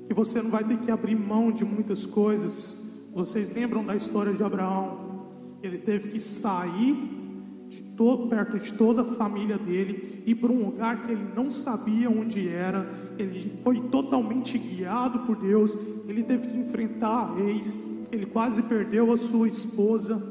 que 0.07 0.15
você 0.15 0.43
não 0.43 0.51
vai 0.51 0.65
ter 0.65 0.79
que 0.79 0.91
abrir 0.91 1.17
mão 1.17 1.51
de 1.51 1.65
muitas 1.65 2.05
coisas. 2.05 2.83
Vocês 3.13 3.51
lembram 3.51 3.85
da 3.85 3.97
história 3.97 4.33
de 4.33 4.43
Abraão? 4.43 5.29
Ele 5.63 5.79
teve 5.79 6.09
que 6.09 6.21
sair 6.21 7.25
de 7.69 7.83
todo, 7.83 8.29
perto 8.29 8.59
de 8.59 8.73
toda 8.75 9.03
a 9.03 9.05
família 9.05 9.59
dele, 9.59 10.23
ir 10.27 10.35
para 10.37 10.53
um 10.53 10.67
lugar 10.67 11.05
que 11.05 11.13
ele 11.13 11.27
não 11.35 11.51
sabia 11.51 12.11
onde 12.11 12.49
era, 12.49 12.89
ele 13.19 13.59
foi 13.63 13.81
totalmente 13.89 14.59
guiado 14.59 15.21
por 15.21 15.37
Deus, 15.37 15.77
ele 16.07 16.23
teve 16.23 16.49
que 16.49 16.57
enfrentar 16.57 17.35
reis, 17.35 17.79
ele 18.13 18.27
quase 18.27 18.63
perdeu 18.63 19.13
a 19.13 19.17
sua 19.17 19.49
esposa, 19.49 20.23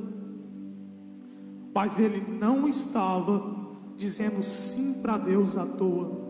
mas 1.73 1.99
ele 1.99 2.23
não 2.39 2.67
estava 2.67 3.53
dizendo 3.97 4.43
sim 4.43 5.01
para 5.01 5.17
Deus 5.17 5.57
à 5.57 5.65
toa. 5.65 6.21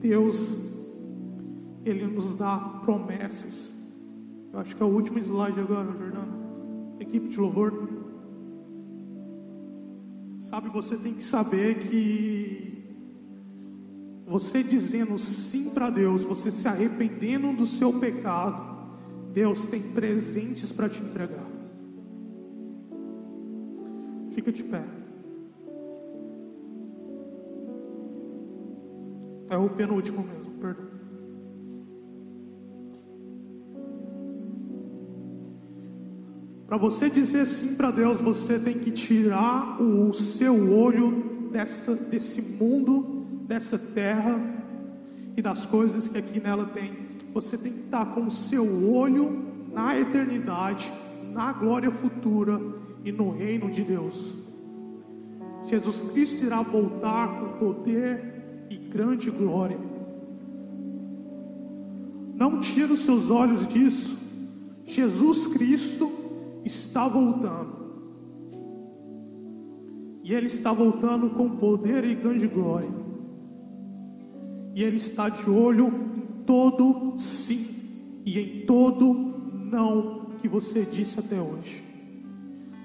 Deus, 0.00 0.75
Ele 1.86 2.06
nos 2.06 2.34
dá 2.34 2.58
promessas. 2.84 3.72
Eu 4.52 4.58
acho 4.58 4.74
que 4.74 4.82
é 4.82 4.86
o 4.86 4.88
último 4.88 5.18
slide 5.18 5.60
agora, 5.60 5.92
Fernando. 5.92 6.98
Equipe 6.98 7.28
de 7.28 7.38
louvor. 7.38 7.88
Sabe, 10.40 10.68
você 10.68 10.96
tem 10.96 11.14
que 11.14 11.24
saber 11.24 11.78
que 11.78 12.66
você 14.26 14.62
dizendo 14.62 15.16
sim 15.18 15.70
para 15.70 15.88
Deus, 15.88 16.24
você 16.24 16.50
se 16.50 16.66
arrependendo 16.66 17.52
do 17.52 17.66
seu 17.66 18.00
pecado, 18.00 18.76
Deus 19.32 19.68
tem 19.68 19.80
presentes 19.80 20.72
para 20.72 20.88
te 20.88 21.00
entregar. 21.00 21.46
Fica 24.30 24.50
de 24.50 24.64
pé. 24.64 24.84
É 29.48 29.56
o 29.56 29.70
penúltimo 29.70 30.24
mesmo, 30.24 30.45
Para 36.66 36.76
você 36.76 37.08
dizer 37.08 37.46
sim 37.46 37.76
para 37.76 37.92
Deus, 37.92 38.20
você 38.20 38.58
tem 38.58 38.78
que 38.78 38.90
tirar 38.90 39.80
o 39.80 40.12
seu 40.12 40.72
olho 40.72 41.48
dessa, 41.52 41.94
desse 41.94 42.42
mundo, 42.42 43.24
dessa 43.46 43.78
terra 43.78 44.36
e 45.36 45.40
das 45.40 45.64
coisas 45.64 46.08
que 46.08 46.18
aqui 46.18 46.40
nela 46.40 46.66
tem. 46.66 46.92
Você 47.32 47.56
tem 47.56 47.72
que 47.72 47.80
estar 47.80 48.06
com 48.06 48.26
o 48.26 48.30
seu 48.30 48.90
olho 48.90 49.44
na 49.72 49.96
eternidade, 49.98 50.92
na 51.32 51.52
glória 51.52 51.90
futura 51.90 52.60
e 53.04 53.12
no 53.12 53.30
reino 53.30 53.70
de 53.70 53.82
Deus. 53.82 54.34
Jesus 55.66 56.02
Cristo 56.02 56.46
irá 56.46 56.62
voltar 56.62 57.28
com 57.38 57.58
poder 57.58 58.66
e 58.68 58.76
grande 58.76 59.30
glória. 59.30 59.78
Não 62.34 62.58
tira 62.58 62.92
os 62.92 63.00
seus 63.00 63.30
olhos 63.30 63.66
disso. 63.68 64.16
Jesus 64.84 65.46
Cristo 65.46 66.15
está 66.66 67.06
voltando. 67.06 67.86
E 70.22 70.34
Ele 70.34 70.46
está 70.46 70.72
voltando 70.72 71.30
com 71.30 71.56
poder 71.56 72.04
e 72.04 72.14
grande 72.14 72.46
glória. 72.48 72.90
E 74.74 74.82
Ele 74.82 74.96
está 74.96 75.28
de 75.28 75.48
olho 75.48 75.86
em 75.86 76.44
todo 76.44 77.16
sim 77.16 77.66
e 78.24 78.38
em 78.38 78.66
todo 78.66 79.14
não 79.70 80.26
que 80.40 80.48
você 80.48 80.84
disse 80.84 81.20
até 81.20 81.40
hoje. 81.40 81.82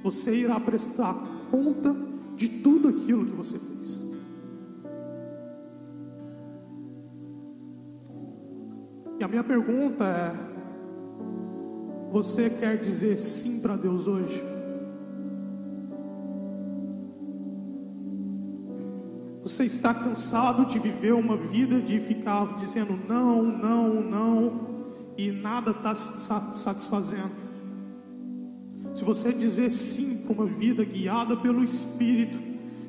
Você 0.04 0.36
irá 0.36 0.60
prestar 0.60 1.16
conta 1.50 1.96
de 2.36 2.48
tudo 2.48 2.88
aquilo 2.88 3.26
que 3.26 3.36
você 3.36 3.58
fez. 3.60 4.02
E 9.20 9.24
a 9.24 9.28
minha 9.28 9.44
pergunta 9.44 10.04
é: 10.06 10.51
você 12.12 12.50
quer 12.50 12.78
dizer 12.78 13.18
sim 13.18 13.62
para 13.62 13.78
Deus 13.78 14.06
hoje? 14.06 14.44
Você 19.42 19.64
está 19.64 19.94
cansado 19.94 20.66
de 20.66 20.78
viver 20.78 21.14
uma 21.14 21.38
vida 21.38 21.82
de 21.82 22.00
ficar 22.02 22.58
dizendo 22.58 23.00
não, 23.08 23.42
não, 23.42 24.02
não 24.02 24.72
e 25.18 25.32
nada 25.32 25.72
está 25.72 25.96
se 25.96 26.60
satisfazendo? 26.60 27.32
Se 28.94 29.06
você 29.06 29.32
dizer 29.32 29.72
sim 29.72 30.18
para 30.18 30.34
uma 30.34 30.46
vida 30.46 30.84
guiada 30.84 31.38
pelo 31.38 31.64
Espírito, 31.64 32.38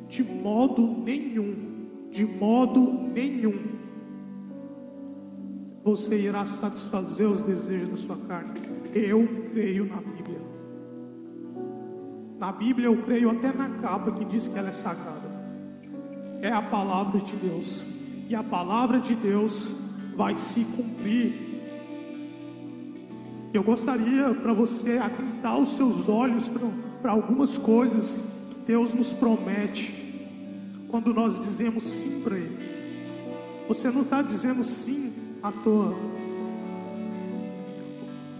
de 0.09 0.25
modo 0.25 0.85
nenhum, 0.85 1.87
de 2.11 2.27
modo 2.27 2.93
nenhum, 3.15 3.73
você 5.85 6.21
irá 6.21 6.45
satisfazer 6.45 7.29
os 7.29 7.41
desejos 7.41 7.91
da 7.91 7.97
sua 7.97 8.17
carne. 8.27 8.72
Eu 8.95 9.27
creio 9.53 9.87
na 9.87 9.97
Bíblia. 9.97 10.41
Na 12.39 12.53
Bíblia 12.53 12.87
eu 12.87 13.03
creio 13.03 13.31
até 13.31 13.53
na 13.53 13.69
capa 13.69 14.13
que 14.13 14.25
diz 14.25 14.49
que 14.49 14.59
ela 14.59 14.69
é 14.69 14.73
sagrada. 14.73 15.31
É 16.43 16.51
a 16.51 16.61
palavra 16.61 17.21
de 17.21 17.35
Deus. 17.37 17.83
E 18.29 18.35
a 18.35 18.43
palavra 18.43 18.99
de 18.99 19.15
Deus 19.15 19.75
vai 20.17 20.35
se 20.35 20.65
cumprir. 20.65 21.53
Eu 23.53 23.63
gostaria 23.63 24.35
para 24.35 24.53
você 24.53 24.99
atentar 24.99 25.59
os 25.59 25.71
seus 25.71 26.09
olhos 26.09 26.51
para 27.01 27.13
algumas 27.13 27.57
coisas 27.57 28.17
que 28.51 28.59
Deus 28.67 28.93
nos 28.93 29.13
promete 29.13 30.03
quando 30.89 31.15
nós 31.15 31.39
dizemos 31.39 31.85
sim 31.85 32.21
para 32.23 32.37
Ele. 32.37 32.59
Você 33.69 33.91
não 33.91 34.03
está 34.03 34.21
dizendo 34.21 34.63
sim 34.65 35.13
à 35.43 35.51
toa. 35.51 36.12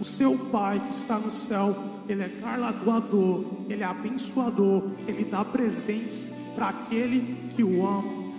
O 0.03 0.05
seu 0.05 0.37
Pai 0.51 0.81
que 0.81 0.93
está 0.93 1.17
no 1.17 1.31
céu, 1.31 1.73
Ele 2.09 2.23
é 2.23 2.27
galardoador, 2.27 3.45
Ele 3.69 3.83
é 3.83 3.85
abençoador, 3.85 4.91
Ele 5.07 5.23
dá 5.23 5.45
presentes 5.45 6.27
para 6.53 6.67
aquele 6.67 7.49
que 7.55 7.63
o 7.63 7.87
ama. 7.87 8.33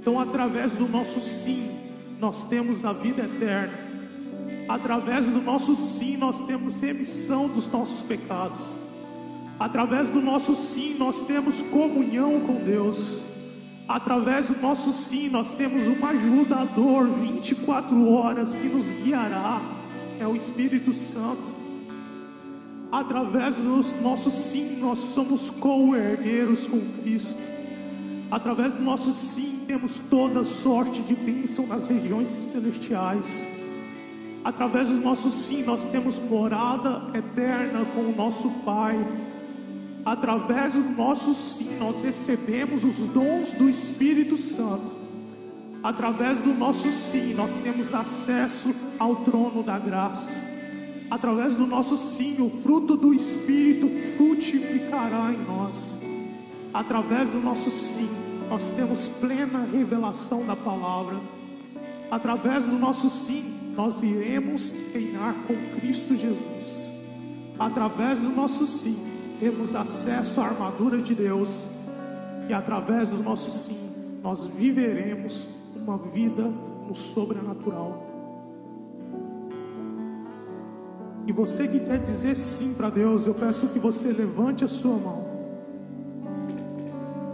Então, 0.00 0.18
através 0.18 0.72
do 0.72 0.88
nosso 0.88 1.20
sim, 1.20 1.70
nós 2.18 2.42
temos 2.46 2.84
a 2.84 2.92
vida 2.92 3.22
eterna. 3.22 3.78
Através 4.68 5.26
do 5.26 5.40
nosso 5.40 5.76
sim, 5.76 6.16
nós 6.16 6.42
temos 6.42 6.80
remissão 6.80 7.46
dos 7.46 7.68
nossos 7.70 8.02
pecados. 8.02 8.68
Através 9.60 10.10
do 10.10 10.20
nosso 10.20 10.56
sim, 10.56 10.96
nós 10.98 11.22
temos 11.22 11.62
comunhão 11.62 12.40
com 12.40 12.56
Deus. 12.56 13.24
Através 13.86 14.48
do 14.48 14.60
nosso 14.60 14.90
sim, 14.90 15.28
nós 15.28 15.54
temos 15.54 15.86
um 15.86 16.04
ajudador 16.04 17.06
24 17.06 18.10
horas 18.10 18.56
que 18.56 18.66
nos 18.66 18.90
guiará, 18.90 19.81
é 20.22 20.26
o 20.26 20.36
Espírito 20.36 20.92
Santo. 20.92 21.62
Através 22.90 23.56
do 23.56 23.82
nosso 24.02 24.30
sim, 24.30 24.78
nós 24.78 24.98
somos 24.98 25.50
co-herdeiros 25.50 26.66
com 26.66 26.80
Cristo. 27.02 27.40
Através 28.30 28.72
do 28.72 28.82
nosso 28.82 29.12
sim, 29.12 29.64
temos 29.66 29.98
toda 30.10 30.44
sorte 30.44 31.02
de 31.02 31.14
bênção 31.14 31.66
nas 31.66 31.88
regiões 31.88 32.28
celestiais. 32.28 33.46
Através 34.44 34.88
do 34.88 35.00
nosso 35.00 35.30
sim, 35.30 35.62
nós 35.62 35.84
temos 35.84 36.18
morada 36.18 37.02
eterna 37.16 37.84
com 37.86 38.02
o 38.02 38.16
nosso 38.16 38.48
Pai 38.64 38.98
através 40.04 40.74
do 40.74 40.80
nosso 40.80 41.34
sim, 41.34 41.76
nós 41.78 42.02
recebemos 42.02 42.84
os 42.84 42.96
dons 43.08 43.52
do 43.52 43.68
Espírito 43.68 44.36
Santo. 44.36 45.01
Através 45.82 46.40
do 46.40 46.54
nosso 46.54 46.88
sim, 46.90 47.34
nós 47.34 47.56
temos 47.56 47.92
acesso 47.92 48.72
ao 49.00 49.16
trono 49.16 49.64
da 49.64 49.78
graça. 49.80 50.32
Através 51.10 51.54
do 51.54 51.66
nosso 51.66 51.96
sim, 51.96 52.40
o 52.40 52.48
fruto 52.48 52.96
do 52.96 53.12
Espírito 53.12 53.88
frutificará 54.16 55.32
em 55.32 55.44
nós. 55.44 55.98
Através 56.72 57.28
do 57.28 57.40
nosso 57.40 57.68
sim, 57.68 58.08
nós 58.48 58.70
temos 58.70 59.08
plena 59.20 59.66
revelação 59.72 60.46
da 60.46 60.54
palavra. 60.54 61.18
Através 62.10 62.64
do 62.64 62.78
nosso 62.78 63.10
sim, 63.10 63.72
nós 63.74 64.00
iremos 64.02 64.76
reinar 64.92 65.34
com 65.48 65.54
Cristo 65.80 66.14
Jesus. 66.14 66.90
Através 67.58 68.20
do 68.20 68.30
nosso 68.30 68.66
sim, 68.66 68.96
temos 69.40 69.74
acesso 69.74 70.40
à 70.40 70.46
armadura 70.46 71.02
de 71.02 71.14
Deus 71.14 71.68
e 72.48 72.52
através 72.52 73.08
do 73.08 73.20
nosso 73.20 73.50
sim, 73.50 73.78
nós 74.22 74.46
viveremos 74.46 75.46
uma 75.76 75.98
vida 75.98 76.42
no 76.88 76.94
sobrenatural. 76.94 78.06
E 81.26 81.32
você 81.32 81.68
que 81.68 81.80
quer 81.80 81.98
dizer 81.98 82.34
sim 82.34 82.74
para 82.74 82.90
Deus, 82.90 83.26
eu 83.26 83.34
peço 83.34 83.68
que 83.68 83.78
você 83.78 84.12
levante 84.12 84.64
a 84.64 84.68
sua 84.68 84.96
mão. 84.96 85.24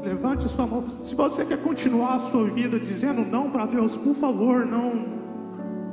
Levante 0.03 0.47
a 0.47 0.49
sua 0.49 0.67
mão. 0.67 0.85
Se 1.03 1.15
você 1.15 1.45
quer 1.45 1.63
continuar 1.63 2.17
a 2.17 2.21
sua 2.21 2.45
vida 2.51 2.79
dizendo 2.79 3.23
não 3.25 3.51
para 3.51 3.67
Deus, 3.67 3.97
por 3.97 4.15
favor, 4.15 4.67
não 4.67 5.19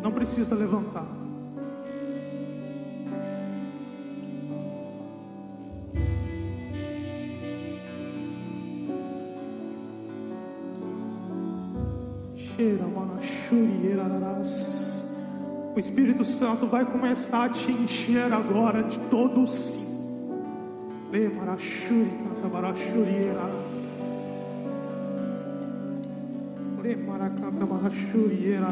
não 0.02 0.12
precisa 0.12 0.54
levantar. 0.54 1.15
O 15.76 15.80
Espírito 15.80 16.24
Santo 16.24 16.68
vai 16.68 16.86
começar 16.86 17.46
a 17.46 17.50
te 17.50 17.70
encher 17.70 18.32
agora 18.32 18.82
de 18.84 18.98
todo 19.10 19.42
o 19.42 19.46
sim. 19.46 19.84
Le 21.12 21.28
marachuri 21.28 22.10
canta 22.24 22.48
barachuriera. 22.48 23.42
Le 26.82 26.96
maracanta 26.96 27.66
barachuriera. 27.66 28.68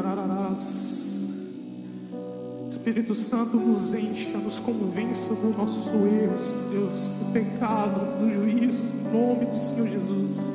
Espírito 2.70 3.14
Santo 3.14 3.58
nos 3.58 3.92
encha, 3.92 4.38
nos 4.38 4.58
convença 4.58 5.34
do 5.34 5.50
nosso 5.50 5.90
erro, 5.90 6.36
Deus, 6.70 7.00
do 7.00 7.32
pecado, 7.34 8.18
do 8.18 8.30
juízo, 8.30 8.80
em 8.80 9.12
nome 9.12 9.44
do 9.44 9.58
Senhor 9.60 9.88
Jesus. 9.88 10.53